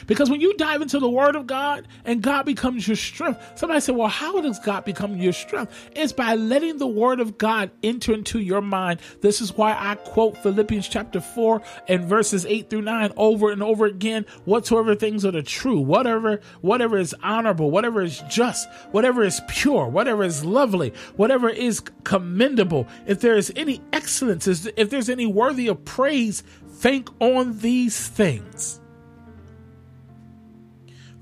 Because 0.08 0.30
when 0.30 0.42
you 0.42 0.56
dive 0.56 0.82
into 0.82 1.00
the 1.00 1.10
Word 1.10 1.36
of 1.36 1.48
God 1.48 1.88
and 2.04 2.22
God 2.22 2.46
becomes 2.46 2.88
your 2.88 2.98
strength, 2.98 3.42
somebody 3.56 3.80
said, 3.80 3.96
Well, 3.96 4.08
how 4.08 4.42
does 4.42 4.60
God 4.60 4.86
become 4.86 5.18
your 5.18 5.34
strength? 5.34 5.74
It's 5.96 6.14
by 6.14 6.36
letting 6.36 6.78
the 6.78 6.88
Word 6.88 7.20
of 7.20 7.38
God 7.38 7.72
enter 7.84 8.14
into 8.14 8.40
your 8.40 8.62
mind. 8.62 9.00
This 9.22 9.42
is 9.42 9.54
why 9.54 9.76
I 9.78 9.96
quote 9.96 10.38
Philippians 10.38 10.88
chapter 10.88 11.22
4 11.22 11.62
and 11.88 12.06
verses 12.06 12.46
8 12.46 12.70
through 12.70 12.84
9 12.84 13.14
over 13.18 13.52
and 13.52 13.64
over 13.64 13.86
again. 13.86 14.26
Whatsoever 14.46 14.96
things 14.96 15.26
are 15.26 15.32
the 15.32 15.44
true, 15.44 15.80
whatever, 15.80 16.42
whatever 16.62 16.98
is 16.98 17.16
honorable, 17.24 17.72
whatever 17.72 18.02
is 18.02 18.22
just, 18.30 18.68
whatever 18.92 19.24
is 19.24 19.42
pure, 19.48 19.88
whatever 19.88 20.24
is 20.24 20.46
lovely, 20.46 20.94
whatever 21.16 21.50
is 21.50 21.82
commendable, 22.04 22.88
if 23.08 23.20
there 23.20 23.36
is 23.36 23.52
any 23.56 23.82
excellence, 23.94 24.48
if 24.48 24.90
there's 24.90 25.10
any 25.10 25.26
worthy 25.26 25.68
of 25.68 25.84
praise, 25.86 26.44
think 26.68 27.10
on 27.20 27.58
these 27.60 28.08
things. 28.08 28.80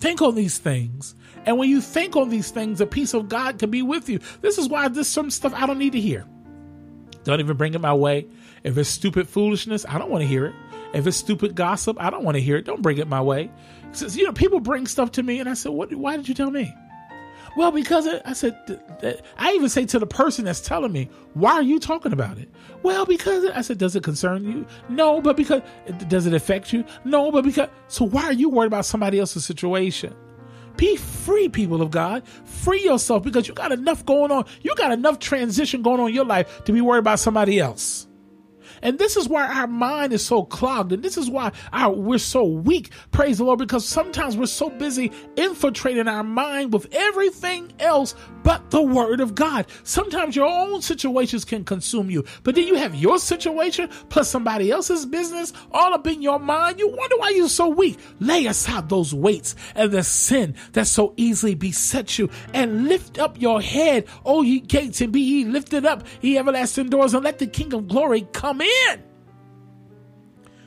Think 0.03 0.21
on 0.21 0.35
these 0.35 0.57
things. 0.57 1.15
And 1.45 1.57
when 1.57 1.69
you 1.69 1.79
think 1.79 2.17
on 2.17 2.27
these 2.27 2.51
things, 2.51 2.79
the 2.79 2.85
peace 2.85 3.13
of 3.13 3.29
God 3.29 3.57
can 3.57 3.71
be 3.71 3.81
with 3.81 4.09
you. 4.09 4.19
This 4.41 4.57
is 4.57 4.67
why 4.67 4.89
there's 4.89 5.07
some 5.07 5.31
stuff 5.31 5.53
I 5.55 5.65
don't 5.65 5.77
need 5.77 5.93
to 5.93 6.01
hear. 6.01 6.25
Don't 7.23 7.39
even 7.39 7.55
bring 7.55 7.73
it 7.73 7.79
my 7.79 7.93
way. 7.93 8.27
If 8.65 8.77
it's 8.77 8.89
stupid 8.89 9.29
foolishness, 9.29 9.85
I 9.87 9.97
don't 9.97 10.09
want 10.09 10.23
to 10.23 10.27
hear 10.27 10.45
it. 10.47 10.55
If 10.93 11.07
it's 11.07 11.15
stupid 11.15 11.55
gossip, 11.55 11.95
I 12.01 12.09
don't 12.09 12.25
want 12.25 12.35
to 12.35 12.41
hear 12.41 12.57
it. 12.57 12.65
Don't 12.65 12.81
bring 12.81 12.97
it 12.97 13.07
my 13.07 13.21
way. 13.21 13.49
Because, 13.89 14.17
you 14.17 14.25
know, 14.25 14.33
people 14.33 14.59
bring 14.59 14.87
stuff 14.87 15.13
to 15.13 15.23
me, 15.23 15.39
and 15.39 15.47
I 15.47 15.53
said, 15.53 15.71
"What? 15.71 15.93
Why 15.95 16.17
did 16.17 16.27
you 16.27 16.35
tell 16.35 16.51
me?" 16.51 16.75
Well, 17.55 17.71
because 17.71 18.05
it, 18.07 18.21
I 18.25 18.33
said, 18.33 18.57
I 19.37 19.53
even 19.53 19.69
say 19.69 19.85
to 19.85 19.99
the 19.99 20.07
person 20.07 20.45
that's 20.45 20.61
telling 20.61 20.91
me, 20.91 21.09
why 21.33 21.53
are 21.53 21.61
you 21.61 21.79
talking 21.79 22.11
about 22.11 22.37
it? 22.37 22.49
Well, 22.81 23.05
because 23.05 23.43
it, 23.43 23.55
I 23.55 23.61
said, 23.61 23.77
does 23.77 23.95
it 23.95 24.03
concern 24.03 24.43
you? 24.43 24.65
No, 24.89 25.21
but 25.21 25.37
because, 25.37 25.61
does 26.07 26.25
it 26.25 26.33
affect 26.33 26.73
you? 26.73 26.83
No, 27.05 27.31
but 27.31 27.43
because, 27.43 27.69
so 27.87 28.05
why 28.05 28.23
are 28.23 28.33
you 28.33 28.49
worried 28.49 28.67
about 28.67 28.85
somebody 28.85 29.19
else's 29.19 29.45
situation? 29.45 30.15
Be 30.77 30.95
free, 30.95 31.49
people 31.49 31.81
of 31.81 31.91
God. 31.91 32.27
Free 32.45 32.83
yourself 32.83 33.23
because 33.23 33.47
you 33.47 33.53
got 33.53 33.71
enough 33.71 34.05
going 34.05 34.31
on. 34.31 34.45
You 34.61 34.73
got 34.75 34.91
enough 34.91 35.19
transition 35.19 35.83
going 35.83 35.99
on 35.99 36.09
in 36.09 36.15
your 36.15 36.25
life 36.25 36.63
to 36.65 36.71
be 36.71 36.81
worried 36.81 36.99
about 36.99 37.19
somebody 37.19 37.59
else. 37.59 38.07
And 38.83 38.99
this 38.99 39.15
is 39.15 39.29
why 39.29 39.47
our 39.47 39.65
mind 39.65 40.13
is 40.13 40.23
so 40.23 40.43
clogged. 40.43 40.91
And 40.91 41.01
this 41.01 41.17
is 41.17 41.29
why 41.29 41.53
our, 41.71 41.91
we're 41.91 42.17
so 42.19 42.43
weak. 42.43 42.91
Praise 43.11 43.37
the 43.39 43.45
Lord. 43.45 43.57
Because 43.57 43.87
sometimes 43.87 44.37
we're 44.37 44.45
so 44.45 44.69
busy 44.69 45.11
infiltrating 45.37 46.07
our 46.07 46.23
mind 46.23 46.73
with 46.73 46.87
everything 46.91 47.71
else 47.79 48.13
but 48.43 48.69
the 48.71 48.81
word 48.81 49.21
of 49.21 49.35
God. 49.35 49.67
Sometimes 49.83 50.35
your 50.35 50.47
own 50.47 50.81
situations 50.81 51.45
can 51.45 51.63
consume 51.63 52.11
you. 52.11 52.25
But 52.43 52.55
then 52.55 52.67
you 52.67 52.75
have 52.75 52.93
your 52.93 53.17
situation 53.17 53.89
plus 54.09 54.29
somebody 54.29 54.69
else's 54.69 55.05
business 55.05 55.53
all 55.71 55.93
up 55.93 56.05
in 56.05 56.21
your 56.21 56.39
mind. 56.39 56.77
You 56.77 56.89
wonder 56.89 57.17
why 57.17 57.29
you're 57.29 57.47
so 57.47 57.69
weak. 57.69 57.97
Lay 58.19 58.45
aside 58.45 58.89
those 58.89 59.13
weights 59.13 59.55
and 59.75 59.91
the 59.91 60.03
sin 60.03 60.55
that 60.73 60.87
so 60.87 61.13
easily 61.15 61.55
besets 61.55 62.19
you 62.19 62.29
and 62.53 62.89
lift 62.89 63.17
up 63.17 63.39
your 63.39 63.61
head, 63.61 64.05
O 64.25 64.41
ye 64.41 64.59
gates, 64.59 64.99
and 64.99 65.13
be 65.13 65.21
ye 65.21 65.45
lifted 65.45 65.85
up, 65.85 66.05
ye 66.19 66.37
everlasting 66.37 66.89
doors, 66.89 67.13
and 67.13 67.23
let 67.23 67.39
the 67.39 67.47
King 67.47 67.73
of 67.73 67.87
glory 67.87 68.27
come 68.33 68.59
in 68.59 68.72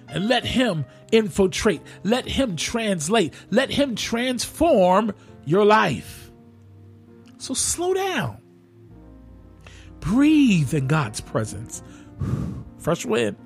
and 0.09 0.29
let 0.29 0.45
him 0.45 0.85
infiltrate, 1.13 1.83
let 2.05 2.27
him 2.27 2.57
translate, 2.57 3.35
let 3.51 3.71
him 3.71 3.95
transform 3.97 5.13
your 5.45 5.65
life. 5.65 6.31
So 7.39 7.55
slow 7.55 7.95
down. 7.95 8.39
Breathe 10.01 10.75
in 10.75 10.87
God's 10.87 11.21
presence. 11.21 11.83
Fresh 12.79 13.05
wind. 13.05 13.37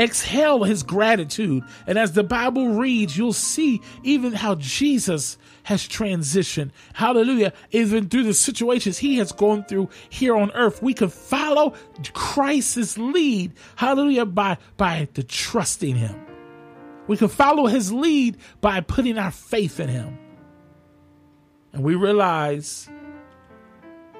Exhale 0.00 0.62
his 0.62 0.82
gratitude. 0.82 1.64
And 1.86 1.98
as 1.98 2.12
the 2.12 2.22
Bible 2.22 2.68
reads, 2.74 3.18
you'll 3.18 3.32
see 3.32 3.82
even 4.04 4.32
how 4.32 4.54
Jesus 4.54 5.38
has 5.64 5.88
transitioned. 5.88 6.70
Hallelujah. 6.94 7.52
Even 7.72 8.08
through 8.08 8.22
the 8.22 8.34
situations 8.34 8.98
he 8.98 9.16
has 9.16 9.32
gone 9.32 9.64
through 9.64 9.88
here 10.08 10.36
on 10.36 10.52
earth, 10.52 10.82
we 10.82 10.94
can 10.94 11.08
follow 11.08 11.74
Christ's 12.12 12.96
lead. 12.96 13.52
Hallelujah. 13.76 14.24
By, 14.24 14.58
by 14.76 15.08
the 15.14 15.24
trusting 15.24 15.96
him. 15.96 16.16
We 17.08 17.16
can 17.16 17.28
follow 17.28 17.66
his 17.66 17.92
lead 17.92 18.36
by 18.60 18.80
putting 18.80 19.18
our 19.18 19.30
faith 19.32 19.80
in 19.80 19.88
him. 19.88 20.18
And 21.72 21.82
we 21.82 21.96
realize 21.96 22.88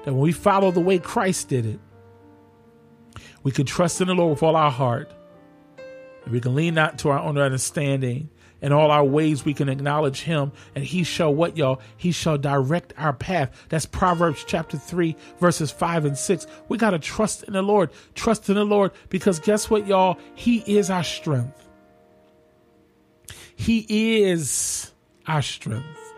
that 0.03 0.13
when 0.13 0.19
we 0.21 0.31
follow 0.33 0.71
the 0.71 0.79
way 0.81 0.99
Christ 0.99 1.49
did 1.49 1.65
it, 1.65 1.79
we 3.43 3.51
can 3.51 3.65
trust 3.65 4.01
in 4.01 4.07
the 4.07 4.15
Lord 4.15 4.31
with 4.31 4.43
all 4.43 4.55
our 4.55 4.71
heart 4.71 5.11
we 6.31 6.39
can 6.39 6.55
lean 6.55 6.73
not 6.73 6.99
to 6.99 7.09
our 7.09 7.19
own 7.19 7.37
understanding. 7.37 8.29
In 8.61 8.73
all 8.73 8.91
our 8.91 9.05
ways, 9.05 9.45
we 9.45 9.53
can 9.53 9.69
acknowledge 9.69 10.21
him, 10.21 10.51
and 10.75 10.83
he 10.83 11.03
shall 11.03 11.33
what, 11.33 11.55
y'all? 11.55 11.79
He 11.95 12.11
shall 12.11 12.37
direct 12.37 12.93
our 12.97 13.13
path. 13.13 13.67
That's 13.69 13.85
Proverbs 13.85 14.43
chapter 14.45 14.77
3, 14.77 15.15
verses 15.39 15.71
5 15.71 16.03
and 16.05 16.17
6. 16.17 16.47
We 16.67 16.77
got 16.77 16.89
to 16.89 16.99
trust 16.99 17.43
in 17.43 17.53
the 17.53 17.61
Lord. 17.61 17.89
Trust 18.15 18.49
in 18.49 18.55
the 18.55 18.65
Lord 18.65 18.91
because 19.07 19.39
guess 19.39 19.69
what, 19.69 19.87
y'all? 19.87 20.19
He 20.35 20.57
is 20.57 20.89
our 20.89 21.05
strength. 21.05 21.67
He 23.55 23.85
is 24.23 24.91
our 25.25 25.41
strength. 25.41 26.08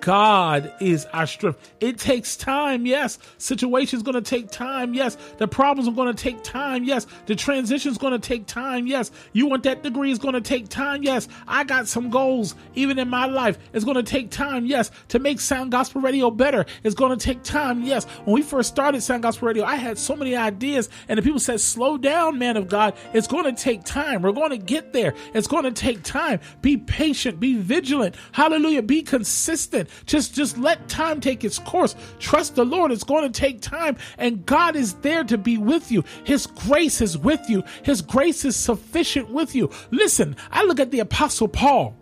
God 0.00 0.72
is 0.80 1.04
our 1.12 1.26
strength. 1.26 1.74
It 1.80 1.98
takes 1.98 2.36
time, 2.36 2.86
yes. 2.86 3.18
Situation's 3.38 4.02
going 4.02 4.14
to 4.14 4.22
take 4.22 4.50
time, 4.50 4.94
yes. 4.94 5.16
The 5.38 5.46
problems 5.46 5.88
are 5.88 5.92
going 5.92 6.14
to 6.14 6.22
take 6.22 6.42
time, 6.42 6.84
yes. 6.84 7.06
The 7.26 7.36
transition's 7.36 7.98
going 7.98 8.12
to 8.12 8.18
take 8.18 8.46
time, 8.46 8.86
yes. 8.86 9.10
You 9.32 9.46
want 9.46 9.64
that 9.64 9.82
degree 9.82 10.10
is 10.10 10.18
going 10.18 10.34
to 10.34 10.40
take 10.40 10.68
time, 10.68 11.02
yes. 11.02 11.28
I 11.46 11.64
got 11.64 11.86
some 11.86 12.08
goals 12.08 12.54
even 12.74 12.98
in 12.98 13.08
my 13.08 13.26
life. 13.26 13.58
It's 13.72 13.84
going 13.84 13.96
to 13.96 14.02
take 14.02 14.30
time, 14.30 14.64
yes. 14.64 14.90
To 15.08 15.18
make 15.18 15.40
Sound 15.40 15.70
Gospel 15.70 16.00
Radio 16.00 16.30
better, 16.30 16.64
it's 16.82 16.94
going 16.94 17.16
to 17.16 17.22
take 17.22 17.42
time, 17.42 17.82
yes. 17.82 18.04
When 18.24 18.34
we 18.34 18.42
first 18.42 18.70
started 18.70 19.02
Sound 19.02 19.22
Gospel 19.22 19.48
Radio, 19.48 19.64
I 19.64 19.76
had 19.76 19.98
so 19.98 20.16
many 20.16 20.34
ideas, 20.34 20.88
and 21.08 21.18
the 21.18 21.22
people 21.22 21.40
said, 21.40 21.60
"Slow 21.60 21.98
down, 21.98 22.38
man 22.38 22.56
of 22.56 22.68
God. 22.68 22.94
It's 23.12 23.26
going 23.26 23.44
to 23.44 23.52
take 23.52 23.84
time. 23.84 24.22
We're 24.22 24.32
going 24.32 24.50
to 24.50 24.58
get 24.58 24.92
there. 24.92 25.14
It's 25.34 25.46
going 25.46 25.64
to 25.64 25.72
take 25.72 26.02
time. 26.02 26.40
Be 26.62 26.76
patient. 26.78 27.38
Be 27.38 27.56
vigilant. 27.56 28.14
Hallelujah. 28.32 28.82
Be 28.82 29.02
consistent." 29.02 29.89
Just 30.06 30.34
just 30.34 30.58
let 30.58 30.88
time 30.88 31.20
take 31.20 31.44
its 31.44 31.58
course. 31.58 31.94
Trust 32.18 32.54
the 32.54 32.64
Lord. 32.64 32.92
It's 32.92 33.04
going 33.04 33.30
to 33.30 33.40
take 33.40 33.60
time 33.60 33.96
and 34.18 34.44
God 34.46 34.76
is 34.76 34.94
there 34.94 35.24
to 35.24 35.38
be 35.38 35.58
with 35.58 35.90
you. 35.90 36.04
His 36.24 36.46
grace 36.46 37.00
is 37.00 37.16
with 37.16 37.48
you. 37.48 37.62
His 37.82 38.02
grace 38.02 38.44
is 38.44 38.56
sufficient 38.56 39.30
with 39.30 39.54
you. 39.54 39.70
Listen, 39.90 40.36
I 40.50 40.64
look 40.64 40.80
at 40.80 40.90
the 40.90 41.00
apostle 41.00 41.48
Paul 41.48 41.96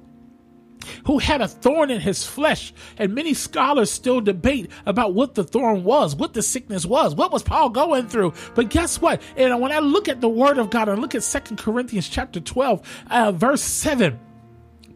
who 1.07 1.19
had 1.19 1.41
a 1.41 1.49
thorn 1.49 1.91
in 1.91 2.01
his 2.01 2.25
flesh. 2.25 2.73
And 2.97 3.15
many 3.15 3.35
scholars 3.35 3.91
still 3.91 4.21
debate 4.21 4.71
about 4.87 5.15
what 5.15 5.35
the 5.35 5.45
thorn 5.45 5.85
was, 5.85 6.15
what 6.17 6.35
the 6.35 6.43
sickness 6.43 6.87
was, 6.87 7.15
what 7.15 7.33
was 7.33 7.43
Paul 7.43 7.71
going 7.71 8.09
through. 8.09 8.35
But 8.55 8.71
guess 8.71 9.01
what? 9.01 9.23
And 9.37 9.61
when 9.61 9.73
I 9.73 9.79
look 9.81 10.09
at 10.09 10.21
the 10.21 10.29
word 10.29 10.59
of 10.59 10.71
God 10.71 10.89
and 10.89 11.01
look 11.01 11.15
at 11.15 11.23
Second 11.23 11.59
Corinthians 11.59 12.09
chapter 12.09 12.41
12, 12.41 13.05
uh, 13.11 13.33
verse 13.33 13.63
7, 13.63 14.19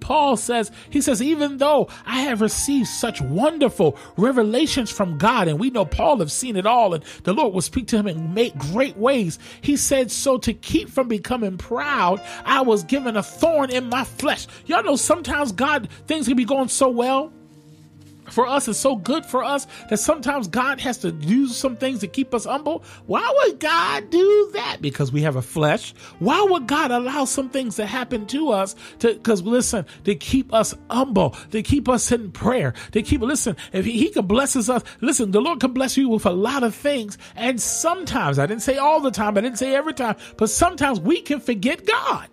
Paul 0.03 0.37
says, 0.37 0.71
he 0.91 1.01
says, 1.01 1.23
even 1.23 1.59
though 1.59 1.89
I 2.05 2.23
have 2.23 2.41
received 2.41 2.89
such 2.89 3.23
wonderful 3.23 3.97
revelations 4.17 4.91
from 4.91 5.17
God, 5.17 5.49
and 5.49 5.59
we 5.59 5.71
know 5.71 5.85
Paul 5.85 6.19
have 6.19 6.33
seen 6.33 6.57
it 6.57 6.67
all, 6.67 6.93
and 6.93 7.05
the 7.23 7.33
Lord 7.33 7.55
will 7.55 7.63
speak 7.63 7.87
to 7.89 7.97
him 7.97 8.09
in 8.09 8.35
make 8.35 8.59
great 8.59 8.97
ways. 8.97 9.39
He 9.61 9.77
said, 9.77 10.11
so 10.11 10.39
to 10.39 10.53
keep 10.53 10.91
from 10.91 11.09
becoming 11.09 11.57
proud, 11.57 12.21
I 12.45 12.63
was 12.63 12.83
given 12.85 13.17
a 13.17 13.23
thorn 13.23 13.71
in 13.71 13.89
my 13.89 14.05
flesh. 14.05 14.47
Y'all 14.67 14.83
know 14.83 14.97
sometimes 14.97 15.53
God, 15.53 15.89
things 16.07 16.27
can 16.27 16.37
be 16.37 16.45
going 16.45 16.69
so 16.69 16.91
well 16.91 17.33
for 18.33 18.47
us 18.47 18.69
is 18.69 18.79
so 18.79 18.97
good 18.97 19.25
for 19.25 19.45
us 19.45 19.67
that 19.91 19.99
sometimes 19.99 20.49
God 20.49 20.81
has 20.81 20.99
to 20.99 21.13
do 21.13 21.47
some 21.47 21.77
things 21.77 22.01
to 22.01 22.07
keep 22.07 22.35
us 22.35 22.45
humble. 22.45 22.83
Why 23.07 23.31
would 23.37 23.61
God 23.61 24.11
do 24.11 24.51
that? 24.55 24.79
Because 24.81 25.13
we 25.13 25.23
have 25.23 25.37
a 25.37 25.43
flesh. 25.43 25.95
Why 26.19 26.43
would 26.43 26.67
God 26.67 26.91
allow 26.91 27.25
some 27.27 27.51
things 27.51 27.77
to 27.77 27.87
happen 27.87 28.27
to 28.29 28.51
us 28.51 28.75
to 29.01 29.15
because 29.15 29.43
listen, 29.43 29.87
to 30.05 30.15
keep 30.15 30.53
us 30.53 30.75
humble, 30.91 31.37
to 31.51 31.63
keep 31.63 31.89
us 31.89 32.11
in 32.11 32.33
prayer, 32.33 32.75
to 32.93 33.03
keep 33.03 33.21
listen, 33.21 33.57
if 33.73 33.85
he, 33.85 33.93
he 33.93 34.11
can 34.11 34.27
bless 34.27 34.57
us, 34.57 34.83
listen, 35.01 35.31
the 35.31 35.41
Lord 35.41 35.61
can 35.61 35.73
bless 35.73 35.97
you 35.97 36.09
with 36.09 36.27
a 36.27 36.31
lot 36.31 36.63
of 36.63 36.75
things. 36.75 37.19
And 37.37 37.61
sometimes, 37.61 38.39
I 38.39 38.47
didn't 38.47 38.63
say 38.63 38.79
all 38.79 39.01
the 39.01 39.11
time, 39.11 39.37
I 39.37 39.43
didn't 39.43 39.59
say 39.59 39.75
every 39.75 39.95
time, 39.95 40.17
but 40.37 40.51
sometimes 40.51 41.01
we 41.01 41.21
can 41.21 41.41
forget 41.41 41.87
God. 41.87 42.29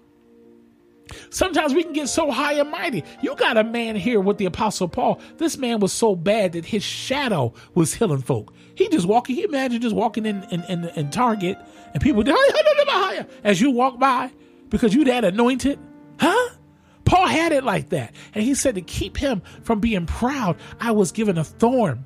Sometimes 1.29 1.73
we 1.73 1.83
can 1.83 1.93
get 1.93 2.09
so 2.09 2.31
high 2.31 2.53
and 2.53 2.69
mighty. 2.69 3.03
You 3.21 3.35
got 3.35 3.57
a 3.57 3.63
man 3.63 3.95
here 3.95 4.19
with 4.19 4.37
the 4.37 4.45
Apostle 4.45 4.87
Paul. 4.87 5.19
This 5.37 5.57
man 5.57 5.79
was 5.79 5.93
so 5.93 6.15
bad 6.15 6.53
that 6.53 6.65
his 6.65 6.83
shadow 6.83 7.53
was 7.73 7.93
healing 7.93 8.21
folk. 8.21 8.53
He 8.75 8.87
just 8.89 9.07
walking, 9.07 9.35
he 9.35 9.43
imagine 9.43 9.81
just 9.81 9.95
walking 9.95 10.25
in, 10.25 10.43
in, 10.51 10.63
in, 10.63 10.85
in 10.95 11.09
Target 11.09 11.57
and 11.93 12.01
people 12.01 12.23
as 13.43 13.61
you 13.61 13.71
walk 13.71 13.99
by 13.99 14.31
because 14.69 14.93
you 14.93 15.05
that 15.05 15.25
anointed. 15.25 15.79
Huh? 16.19 16.49
Paul 17.05 17.27
had 17.27 17.51
it 17.51 17.63
like 17.63 17.89
that. 17.89 18.13
And 18.33 18.43
he 18.43 18.53
said 18.53 18.75
to 18.75 18.81
keep 18.81 19.17
him 19.17 19.41
from 19.63 19.79
being 19.79 20.05
proud, 20.05 20.57
I 20.79 20.91
was 20.91 21.11
given 21.11 21.37
a 21.37 21.43
thorn 21.43 22.05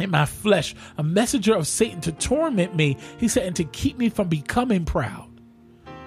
in 0.00 0.10
my 0.10 0.26
flesh, 0.26 0.74
a 0.98 1.02
messenger 1.02 1.54
of 1.54 1.66
Satan 1.66 2.00
to 2.02 2.12
torment 2.12 2.74
me. 2.74 2.96
He 3.18 3.28
said, 3.28 3.44
and 3.44 3.56
to 3.56 3.64
keep 3.64 3.98
me 3.98 4.08
from 4.08 4.28
becoming 4.28 4.84
proud. 4.84 5.28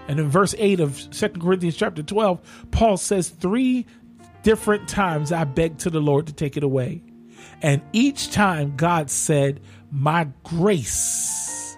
And 0.10 0.19
in 0.19 0.28
verse 0.28 0.56
8 0.58 0.80
of 0.80 1.08
Second 1.13 1.39
Corinthians 1.39 1.76
chapter 1.76 2.02
12, 2.02 2.67
Paul 2.72 2.98
says 2.98 3.30
three 3.30 3.86
different 4.41 4.89
times 4.89 5.32
I 5.32 5.43
begged 5.43 5.82
to 5.82 5.91
the 5.91 6.02
Lord 6.02 6.26
to 6.26 6.34
take 6.34 6.58
it 6.58 6.63
away. 6.63 7.04
And 7.62 7.84
each 7.93 8.32
time 8.32 8.76
God 8.76 9.12
said, 9.12 9.60
My 9.91 10.28
grace 10.43 11.78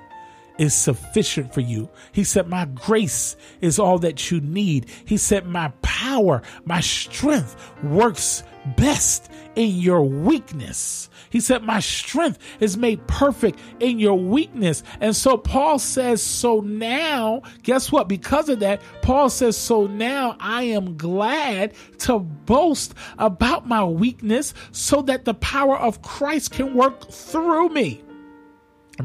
is 0.57 0.73
sufficient 0.73 1.53
for 1.53 1.59
you. 1.59 1.89
He 2.13 2.23
said, 2.23 2.47
My 2.47 2.63
grace 2.63 3.35
is 3.59 3.79
all 3.79 3.99
that 3.99 4.31
you 4.31 4.39
need. 4.39 4.85
He 5.03 5.17
said, 5.17 5.45
My 5.45 5.73
power, 5.81 6.41
my 6.63 6.79
strength 6.79 7.57
works 7.83 8.43
best 8.75 9.31
in 9.55 9.69
your 9.69 10.03
weakness. 10.03 11.09
He 11.29 11.39
said, 11.39 11.63
My 11.63 11.79
strength 11.79 12.39
is 12.59 12.77
made 12.77 13.05
perfect 13.07 13.59
in 13.79 13.99
your 13.99 14.17
weakness. 14.17 14.83
And 14.99 15.15
so 15.15 15.37
Paul 15.37 15.79
says, 15.79 16.21
So 16.21 16.59
now, 16.59 17.41
guess 17.63 17.91
what? 17.91 18.07
Because 18.07 18.49
of 18.49 18.59
that, 18.59 18.81
Paul 19.01 19.29
says, 19.29 19.57
So 19.57 19.87
now 19.87 20.35
I 20.39 20.63
am 20.63 20.97
glad 20.97 21.73
to 21.99 22.19
boast 22.19 22.93
about 23.17 23.67
my 23.67 23.83
weakness 23.83 24.53
so 24.71 25.01
that 25.03 25.25
the 25.25 25.33
power 25.35 25.77
of 25.77 26.01
Christ 26.01 26.51
can 26.51 26.73
work 26.73 27.09
through 27.09 27.69
me. 27.69 28.03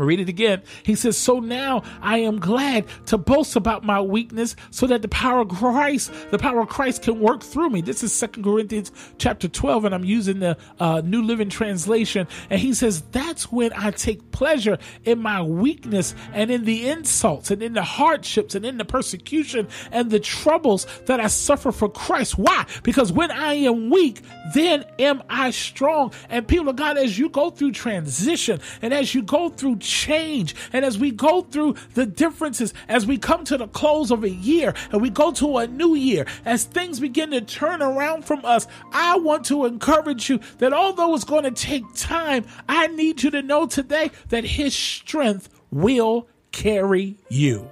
Read 0.01 0.21
it 0.21 0.29
again. 0.29 0.63
He 0.83 0.95
says, 0.95 1.17
So 1.17 1.41
now 1.41 1.83
I 2.01 2.19
am 2.19 2.39
glad 2.39 2.87
to 3.07 3.19
boast 3.19 3.57
about 3.57 3.85
my 3.85 4.01
weakness 4.01 4.57
so 4.71 4.87
that 4.87 5.03
the 5.03 5.09
power 5.09 5.41
of 5.41 5.49
Christ, 5.49 6.13
the 6.31 6.39
power 6.39 6.61
of 6.61 6.69
Christ 6.69 7.03
can 7.03 7.21
work 7.21 7.43
through 7.43 7.71
me. 7.71 7.81
This 7.81 8.03
is 8.03 8.13
Second 8.13 8.43
Corinthians 8.43 8.93
chapter 9.19 9.49
12, 9.49 9.87
and 9.87 9.95
I'm 9.95 10.05
using 10.05 10.41
the 10.41 10.57
uh, 10.79 11.03
New 11.05 11.23
Living 11.23 11.49
Translation. 11.49 12.27
And 12.51 12.61
he 12.61 12.75
says, 12.75 13.03
That's 13.13 13.51
when 13.51 13.73
I 13.75 13.91
take 13.91 14.31
pleasure 14.33 14.79
in 15.05 15.19
my 15.21 15.43
weakness 15.43 16.15
and 16.33 16.51
in 16.51 16.65
the 16.65 16.89
insults 16.89 17.51
and 17.51 17.63
in 17.63 17.73
the 17.73 17.83
hardships 17.83 18.55
and 18.55 18.65
in 18.65 18.79
the 18.79 18.85
persecution 18.85 19.69
and 19.93 20.11
the 20.11 20.21
troubles 20.21 20.87
that 21.07 21.21
I 21.21 21.29
suffer 21.29 21.73
for 21.73 21.89
Christ. 21.89 22.39
Why? 22.39 22.67
Because 22.83 23.13
when 23.13 23.31
I 23.31 23.55
am 23.55 23.91
weak, 23.91 24.21
then 24.55 24.85
am 24.99 25.23
I 25.29 25.51
strong. 25.51 26.13
And 26.29 26.47
people 26.47 26.69
of 26.69 26.77
God, 26.77 26.99
as 26.99 27.19
you 27.19 27.29
go 27.29 27.51
through 27.51 27.73
transition 27.73 28.61
and 28.83 28.93
as 28.93 29.15
you 29.15 29.23
go 29.23 29.49
through 29.49 29.77
change. 29.87 30.55
And 30.73 30.85
as 30.85 30.99
we 30.99 31.11
go 31.11 31.43
through 31.43 31.77
the 31.95 32.07
differences, 32.07 32.75
as 32.89 33.07
we 33.07 33.19
come 33.19 33.45
to 33.45 33.57
the 33.57 33.69
close 33.69 34.11
of 34.11 34.25
a 34.25 34.31
year 34.31 34.75
and 34.91 35.01
we 35.01 35.11
go 35.11 35.33
to 35.33 35.59
a 35.59 35.67
new 35.67 35.95
year, 35.95 36.27
as 36.45 36.65
things 36.65 37.01
begin 37.01 37.31
to 37.31 37.41
turn 37.41 37.83
around 37.83 38.25
from 38.25 38.45
us, 38.45 38.67
I 38.93 39.17
want 39.19 39.45
to 39.47 39.65
encourage 39.65 40.29
you 40.29 40.41
that 40.59 40.73
although 40.73 41.15
it's 41.15 41.25
going 41.25 41.45
to 41.45 41.51
take 41.51 41.85
time, 41.95 42.45
I 42.69 42.89
need 42.89 43.23
you 43.23 43.31
to 43.31 43.43
know 43.43 43.67
today 43.67 44.11
that 44.29 44.45
His 44.45 44.75
strength 44.75 45.49
will 45.71 46.29
carry 46.53 47.17
you. 47.29 47.71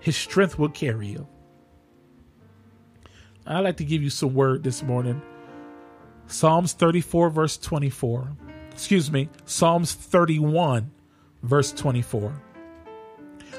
His 0.00 0.16
strength 0.16 0.58
will 0.58 0.70
carry 0.70 1.08
you. 1.08 1.26
I'd 3.46 3.60
like 3.60 3.78
to 3.78 3.84
give 3.84 4.02
you 4.02 4.10
some 4.10 4.34
word 4.34 4.62
this 4.62 4.82
morning. 4.82 5.22
Psalms 6.26 6.74
34, 6.74 7.30
verse 7.30 7.56
24 7.56 8.36
excuse 8.78 9.10
me, 9.10 9.28
Psalms 9.44 9.92
31, 9.92 10.92
verse 11.42 11.72
24. 11.72 12.32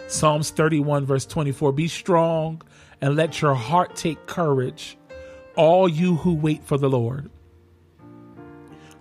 Psalms 0.08 0.50
31, 0.52 1.06
verse 1.06 1.26
24. 1.26 1.74
Be 1.74 1.90
strong 1.90 2.62
and 3.02 3.18
let 3.18 3.42
your 3.42 3.54
heart 3.54 3.98
take 3.98 4.28
courage, 4.28 4.98
all 5.58 5.90
you 5.90 6.16
who 6.16 6.34
wait 6.36 6.64
for 6.64 6.78
the 6.78 6.90
Lord. 6.90 7.30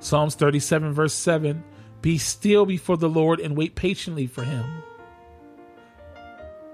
Psalms 0.00 0.35
37, 0.35 0.92
verse 0.92 1.14
7. 1.14 1.62
Be 2.02 2.18
still 2.18 2.66
before 2.66 2.96
the 2.96 3.09
Lord 3.09 3.38
and 3.38 3.57
wait 3.57 3.76
patiently 3.76 4.26
for 4.26 4.42
him. 4.42 4.64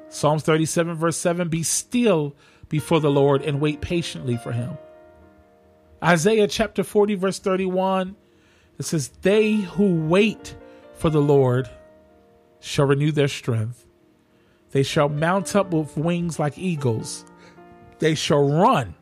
Psalms 0.09 0.43
37, 0.43 0.95
verse 0.95 1.19
7. 1.19 1.51
Be 1.51 1.63
still 1.63 2.35
before 2.71 3.01
the 3.01 3.11
Lord 3.11 3.43
and 3.43 3.61
wait 3.61 3.83
patiently 3.83 4.39
for 4.39 4.53
him. 4.53 4.79
Isaiah 6.03 6.49
chapter 6.49 6.83
40, 6.83 7.17
verse 7.17 7.39
31. 7.39 8.17
It 8.79 8.85
says, 8.85 9.09
They 9.23 9.55
who 9.55 10.07
wait 10.07 10.57
for 10.95 11.11
the 11.11 11.21
Lord 11.21 11.69
shall 12.61 12.87
renew 12.87 13.13
their 13.13 13.29
strength. 13.29 13.87
They 14.71 14.83
shall 14.83 15.09
mount 15.09 15.55
up 15.55 15.73
with 15.73 15.97
wings 15.97 16.39
like 16.39 16.59
eagles. 16.59 17.25
They 17.99 18.15
shall 18.15 18.49
run 18.49 18.95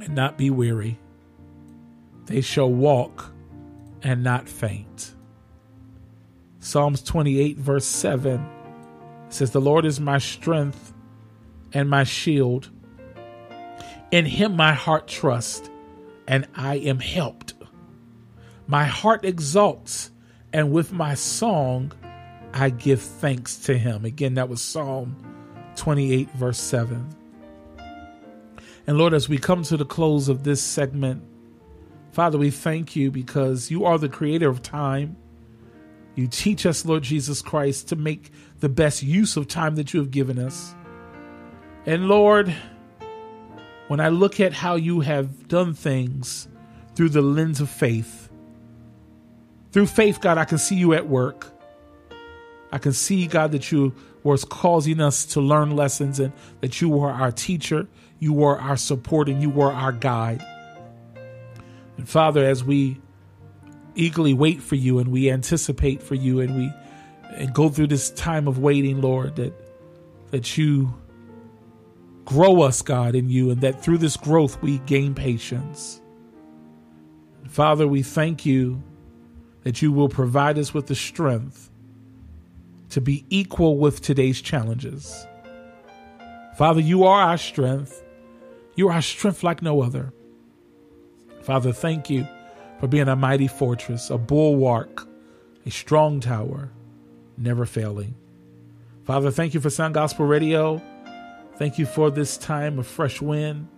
and 0.00 0.14
not 0.14 0.36
be 0.36 0.50
weary. 0.50 0.98
They 2.26 2.40
shall 2.40 2.70
walk 2.70 3.32
and 4.02 4.22
not 4.22 4.48
faint. 4.48 5.14
Psalms 6.58 7.02
28, 7.02 7.58
verse 7.58 7.84
7 7.84 8.44
says, 9.28 9.50
The 9.50 9.60
Lord 9.60 9.84
is 9.84 10.00
my 10.00 10.18
strength 10.18 10.92
and 11.72 11.90
my 11.90 12.04
shield. 12.04 12.70
In 14.10 14.24
him 14.24 14.56
my 14.56 14.72
heart 14.72 15.06
trusts, 15.06 15.68
and 16.26 16.46
I 16.54 16.76
am 16.76 17.00
helped. 17.00 17.53
My 18.66 18.84
heart 18.84 19.24
exalts, 19.24 20.10
and 20.52 20.72
with 20.72 20.92
my 20.92 21.14
song 21.14 21.92
I 22.52 22.70
give 22.70 23.02
thanks 23.02 23.56
to 23.66 23.76
him. 23.76 24.04
Again, 24.04 24.34
that 24.34 24.48
was 24.48 24.62
Psalm 24.62 25.16
28, 25.76 26.30
verse 26.30 26.58
7. 26.58 27.08
And 28.86 28.98
Lord, 28.98 29.12
as 29.12 29.28
we 29.28 29.38
come 29.38 29.64
to 29.64 29.76
the 29.76 29.84
close 29.84 30.28
of 30.28 30.44
this 30.44 30.62
segment, 30.62 31.24
Father, 32.12 32.38
we 32.38 32.50
thank 32.50 32.94
you 32.94 33.10
because 33.10 33.70
you 33.70 33.84
are 33.84 33.98
the 33.98 34.08
creator 34.08 34.48
of 34.48 34.62
time. 34.62 35.16
You 36.14 36.28
teach 36.28 36.64
us, 36.64 36.84
Lord 36.84 37.02
Jesus 37.02 37.42
Christ, 37.42 37.88
to 37.88 37.96
make 37.96 38.30
the 38.60 38.68
best 38.68 39.02
use 39.02 39.36
of 39.36 39.48
time 39.48 39.74
that 39.74 39.92
you 39.92 40.00
have 40.00 40.12
given 40.12 40.38
us. 40.38 40.74
And 41.86 42.06
Lord, 42.06 42.54
when 43.88 43.98
I 43.98 44.10
look 44.10 44.38
at 44.38 44.52
how 44.52 44.76
you 44.76 45.00
have 45.00 45.48
done 45.48 45.74
things 45.74 46.46
through 46.94 47.08
the 47.08 47.20
lens 47.20 47.60
of 47.60 47.68
faith, 47.68 48.30
through 49.74 49.86
faith, 49.86 50.20
God, 50.20 50.38
I 50.38 50.44
can 50.44 50.58
see 50.58 50.76
you 50.76 50.94
at 50.94 51.08
work. 51.08 51.48
I 52.70 52.78
can 52.78 52.92
see, 52.92 53.26
God, 53.26 53.50
that 53.50 53.72
you 53.72 53.92
were 54.22 54.38
causing 54.38 55.00
us 55.00 55.26
to 55.26 55.40
learn 55.40 55.74
lessons 55.74 56.20
and 56.20 56.32
that 56.60 56.80
you 56.80 56.88
were 56.88 57.10
our 57.10 57.32
teacher, 57.32 57.88
you 58.20 58.32
were 58.32 58.56
our 58.56 58.76
support, 58.76 59.28
and 59.28 59.42
you 59.42 59.50
were 59.50 59.72
our 59.72 59.90
guide. 59.90 60.46
And 61.96 62.08
Father, 62.08 62.44
as 62.44 62.62
we 62.62 63.00
eagerly 63.96 64.32
wait 64.32 64.62
for 64.62 64.76
you 64.76 65.00
and 65.00 65.08
we 65.08 65.28
anticipate 65.28 66.04
for 66.04 66.14
you 66.14 66.38
and 66.38 66.56
we 66.56 66.72
and 67.30 67.52
go 67.52 67.68
through 67.68 67.88
this 67.88 68.10
time 68.10 68.46
of 68.46 68.60
waiting, 68.60 69.00
Lord, 69.00 69.34
that 69.34 69.54
that 70.30 70.56
you 70.56 70.94
grow 72.26 72.62
us, 72.62 72.80
God, 72.80 73.16
in 73.16 73.28
you, 73.28 73.50
and 73.50 73.60
that 73.62 73.82
through 73.82 73.98
this 73.98 74.16
growth 74.16 74.62
we 74.62 74.78
gain 74.86 75.16
patience. 75.16 76.00
Father, 77.48 77.88
we 77.88 78.04
thank 78.04 78.46
you 78.46 78.80
that 79.64 79.82
you 79.82 79.90
will 79.90 80.08
provide 80.08 80.58
us 80.58 80.72
with 80.72 80.86
the 80.86 80.94
strength 80.94 81.70
to 82.90 83.00
be 83.00 83.24
equal 83.28 83.78
with 83.78 84.00
today's 84.00 84.40
challenges. 84.40 85.26
Father, 86.56 86.80
you 86.80 87.04
are 87.04 87.22
our 87.22 87.38
strength. 87.38 88.02
You 88.76 88.88
are 88.88 88.92
our 88.92 89.02
strength 89.02 89.42
like 89.42 89.62
no 89.62 89.82
other. 89.82 90.12
Father, 91.42 91.72
thank 91.72 92.08
you 92.08 92.28
for 92.78 92.86
being 92.86 93.08
a 93.08 93.16
mighty 93.16 93.48
fortress, 93.48 94.10
a 94.10 94.18
bulwark, 94.18 95.08
a 95.66 95.70
strong 95.70 96.20
tower, 96.20 96.70
never 97.36 97.66
failing. 97.66 98.14
Father, 99.04 99.30
thank 99.30 99.54
you 99.54 99.60
for 99.60 99.70
Sound 99.70 99.94
Gospel 99.94 100.26
Radio. 100.26 100.80
Thank 101.56 101.78
you 101.78 101.86
for 101.86 102.10
this 102.10 102.36
time 102.36 102.78
of 102.78 102.86
fresh 102.86 103.20
wind. 103.20 103.68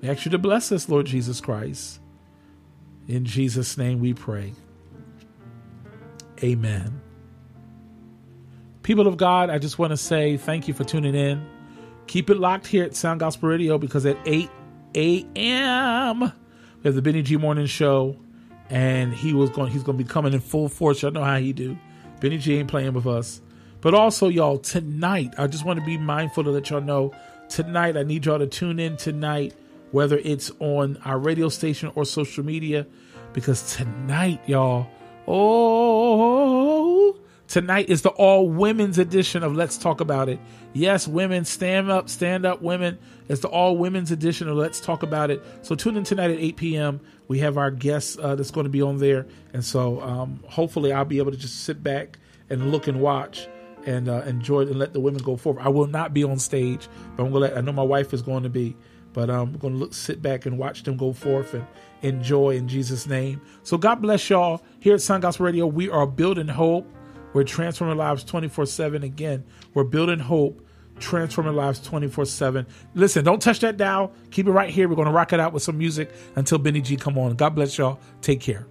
We 0.00 0.08
ask 0.08 0.24
you 0.24 0.30
to 0.30 0.38
bless 0.38 0.70
us, 0.72 0.88
Lord 0.88 1.06
Jesus 1.06 1.40
Christ. 1.40 2.00
In 3.06 3.24
Jesus' 3.24 3.76
name 3.76 4.00
we 4.00 4.14
pray. 4.14 4.52
Amen. 6.42 7.00
People 8.82 9.06
of 9.06 9.16
God, 9.16 9.50
I 9.50 9.58
just 9.58 9.78
want 9.78 9.90
to 9.90 9.96
say 9.96 10.36
thank 10.36 10.68
you 10.68 10.74
for 10.74 10.84
tuning 10.84 11.14
in. 11.14 11.46
Keep 12.06 12.30
it 12.30 12.38
locked 12.38 12.66
here 12.66 12.84
at 12.84 12.96
Sound 12.96 13.20
Gospel 13.20 13.48
Radio 13.48 13.76
because 13.76 14.06
at 14.06 14.16
8 14.24 14.48
a.m. 14.94 16.20
we 16.20 16.30
have 16.84 16.94
the 16.94 17.02
Benny 17.02 17.22
G 17.22 17.36
Morning 17.36 17.66
Show, 17.66 18.16
and 18.70 19.12
he 19.12 19.34
was 19.34 19.50
going. 19.50 19.70
He's 19.70 19.82
going 19.82 19.98
to 19.98 20.04
be 20.04 20.08
coming 20.08 20.32
in 20.32 20.40
full 20.40 20.68
force. 20.68 21.02
Y'all 21.02 21.10
know 21.10 21.22
how 21.22 21.36
he 21.38 21.52
do. 21.52 21.76
Benny 22.20 22.38
G 22.38 22.56
ain't 22.56 22.68
playing 22.68 22.94
with 22.94 23.06
us. 23.06 23.42
But 23.80 23.94
also, 23.94 24.28
y'all, 24.28 24.58
tonight, 24.58 25.34
I 25.36 25.46
just 25.46 25.64
want 25.64 25.78
to 25.78 25.84
be 25.84 25.98
mindful 25.98 26.44
to 26.44 26.50
let 26.50 26.70
y'all 26.70 26.80
know 26.80 27.14
tonight, 27.48 27.96
I 27.96 28.02
need 28.02 28.26
y'all 28.26 28.38
to 28.38 28.46
tune 28.46 28.78
in 28.78 28.96
tonight, 28.96 29.54
whether 29.90 30.18
it's 30.18 30.50
on 30.60 30.98
our 31.04 31.18
radio 31.18 31.48
station 31.48 31.90
or 31.94 32.04
social 32.04 32.44
media, 32.44 32.86
because 33.32 33.76
tonight, 33.76 34.40
y'all, 34.46 34.88
Oh, 35.30 37.14
tonight 37.48 37.90
is 37.90 38.00
the 38.00 38.08
all 38.08 38.48
women's 38.48 38.96
edition 38.96 39.42
of 39.42 39.54
Let's 39.54 39.76
Talk 39.76 40.00
About 40.00 40.30
It. 40.30 40.40
Yes, 40.72 41.06
women, 41.06 41.44
stand 41.44 41.90
up, 41.90 42.08
stand 42.08 42.46
up, 42.46 42.62
women. 42.62 42.96
It's 43.28 43.42
the 43.42 43.48
all 43.48 43.76
women's 43.76 44.10
edition 44.10 44.48
of 44.48 44.56
Let's 44.56 44.80
Talk 44.80 45.02
About 45.02 45.30
It. 45.30 45.44
So 45.60 45.74
tune 45.74 45.98
in 45.98 46.04
tonight 46.04 46.30
at 46.30 46.38
8 46.38 46.56
p.m. 46.56 47.00
We 47.28 47.40
have 47.40 47.58
our 47.58 47.70
guests 47.70 48.16
uh, 48.18 48.36
that's 48.36 48.50
going 48.50 48.64
to 48.64 48.70
be 48.70 48.80
on 48.80 49.00
there. 49.00 49.26
And 49.52 49.62
so 49.62 50.00
um, 50.00 50.42
hopefully 50.48 50.92
I'll 50.92 51.04
be 51.04 51.18
able 51.18 51.32
to 51.32 51.36
just 51.36 51.62
sit 51.64 51.82
back 51.82 52.18
and 52.48 52.72
look 52.72 52.88
and 52.88 52.98
watch 52.98 53.48
and 53.84 54.08
uh, 54.08 54.22
enjoy 54.22 54.62
it 54.62 54.68
and 54.68 54.78
let 54.78 54.94
the 54.94 55.00
women 55.00 55.22
go 55.22 55.36
forward. 55.36 55.60
I 55.62 55.68
will 55.68 55.88
not 55.88 56.14
be 56.14 56.24
on 56.24 56.38
stage, 56.38 56.88
but 57.18 57.24
I'm 57.24 57.32
going 57.32 57.42
to 57.42 57.50
let, 57.50 57.58
I 57.58 57.60
know 57.60 57.72
my 57.72 57.82
wife 57.82 58.14
is 58.14 58.22
going 58.22 58.44
to 58.44 58.48
be. 58.48 58.78
But 59.18 59.30
um, 59.30 59.52
we're 59.52 59.58
going 59.58 59.74
to 59.74 59.80
look, 59.80 59.94
sit 59.94 60.22
back 60.22 60.46
and 60.46 60.56
watch 60.58 60.84
them 60.84 60.96
go 60.96 61.12
forth 61.12 61.52
and 61.52 61.66
enjoy 62.02 62.50
in 62.50 62.68
Jesus' 62.68 63.04
name. 63.04 63.40
So 63.64 63.76
God 63.76 63.96
bless 63.96 64.30
y'all. 64.30 64.62
Here 64.78 64.94
at 64.94 65.02
Sound 65.02 65.22
Gospel 65.22 65.46
Radio, 65.46 65.66
we 65.66 65.90
are 65.90 66.06
building 66.06 66.46
hope. 66.46 66.88
We're 67.32 67.42
transforming 67.42 67.96
lives 67.96 68.22
24 68.22 68.66
7. 68.66 69.02
Again, 69.02 69.44
we're 69.74 69.82
building 69.82 70.20
hope, 70.20 70.64
transforming 71.00 71.56
lives 71.56 71.80
24 71.80 72.26
7. 72.26 72.64
Listen, 72.94 73.24
don't 73.24 73.42
touch 73.42 73.58
that 73.58 73.76
dial. 73.76 74.12
Keep 74.30 74.46
it 74.46 74.52
right 74.52 74.70
here. 74.70 74.88
We're 74.88 74.94
going 74.94 75.08
to 75.08 75.12
rock 75.12 75.32
it 75.32 75.40
out 75.40 75.52
with 75.52 75.64
some 75.64 75.78
music 75.78 76.12
until 76.36 76.58
Benny 76.58 76.80
G 76.80 76.94
come 76.94 77.18
on. 77.18 77.34
God 77.34 77.56
bless 77.56 77.76
y'all. 77.76 77.98
Take 78.20 78.40
care. 78.40 78.68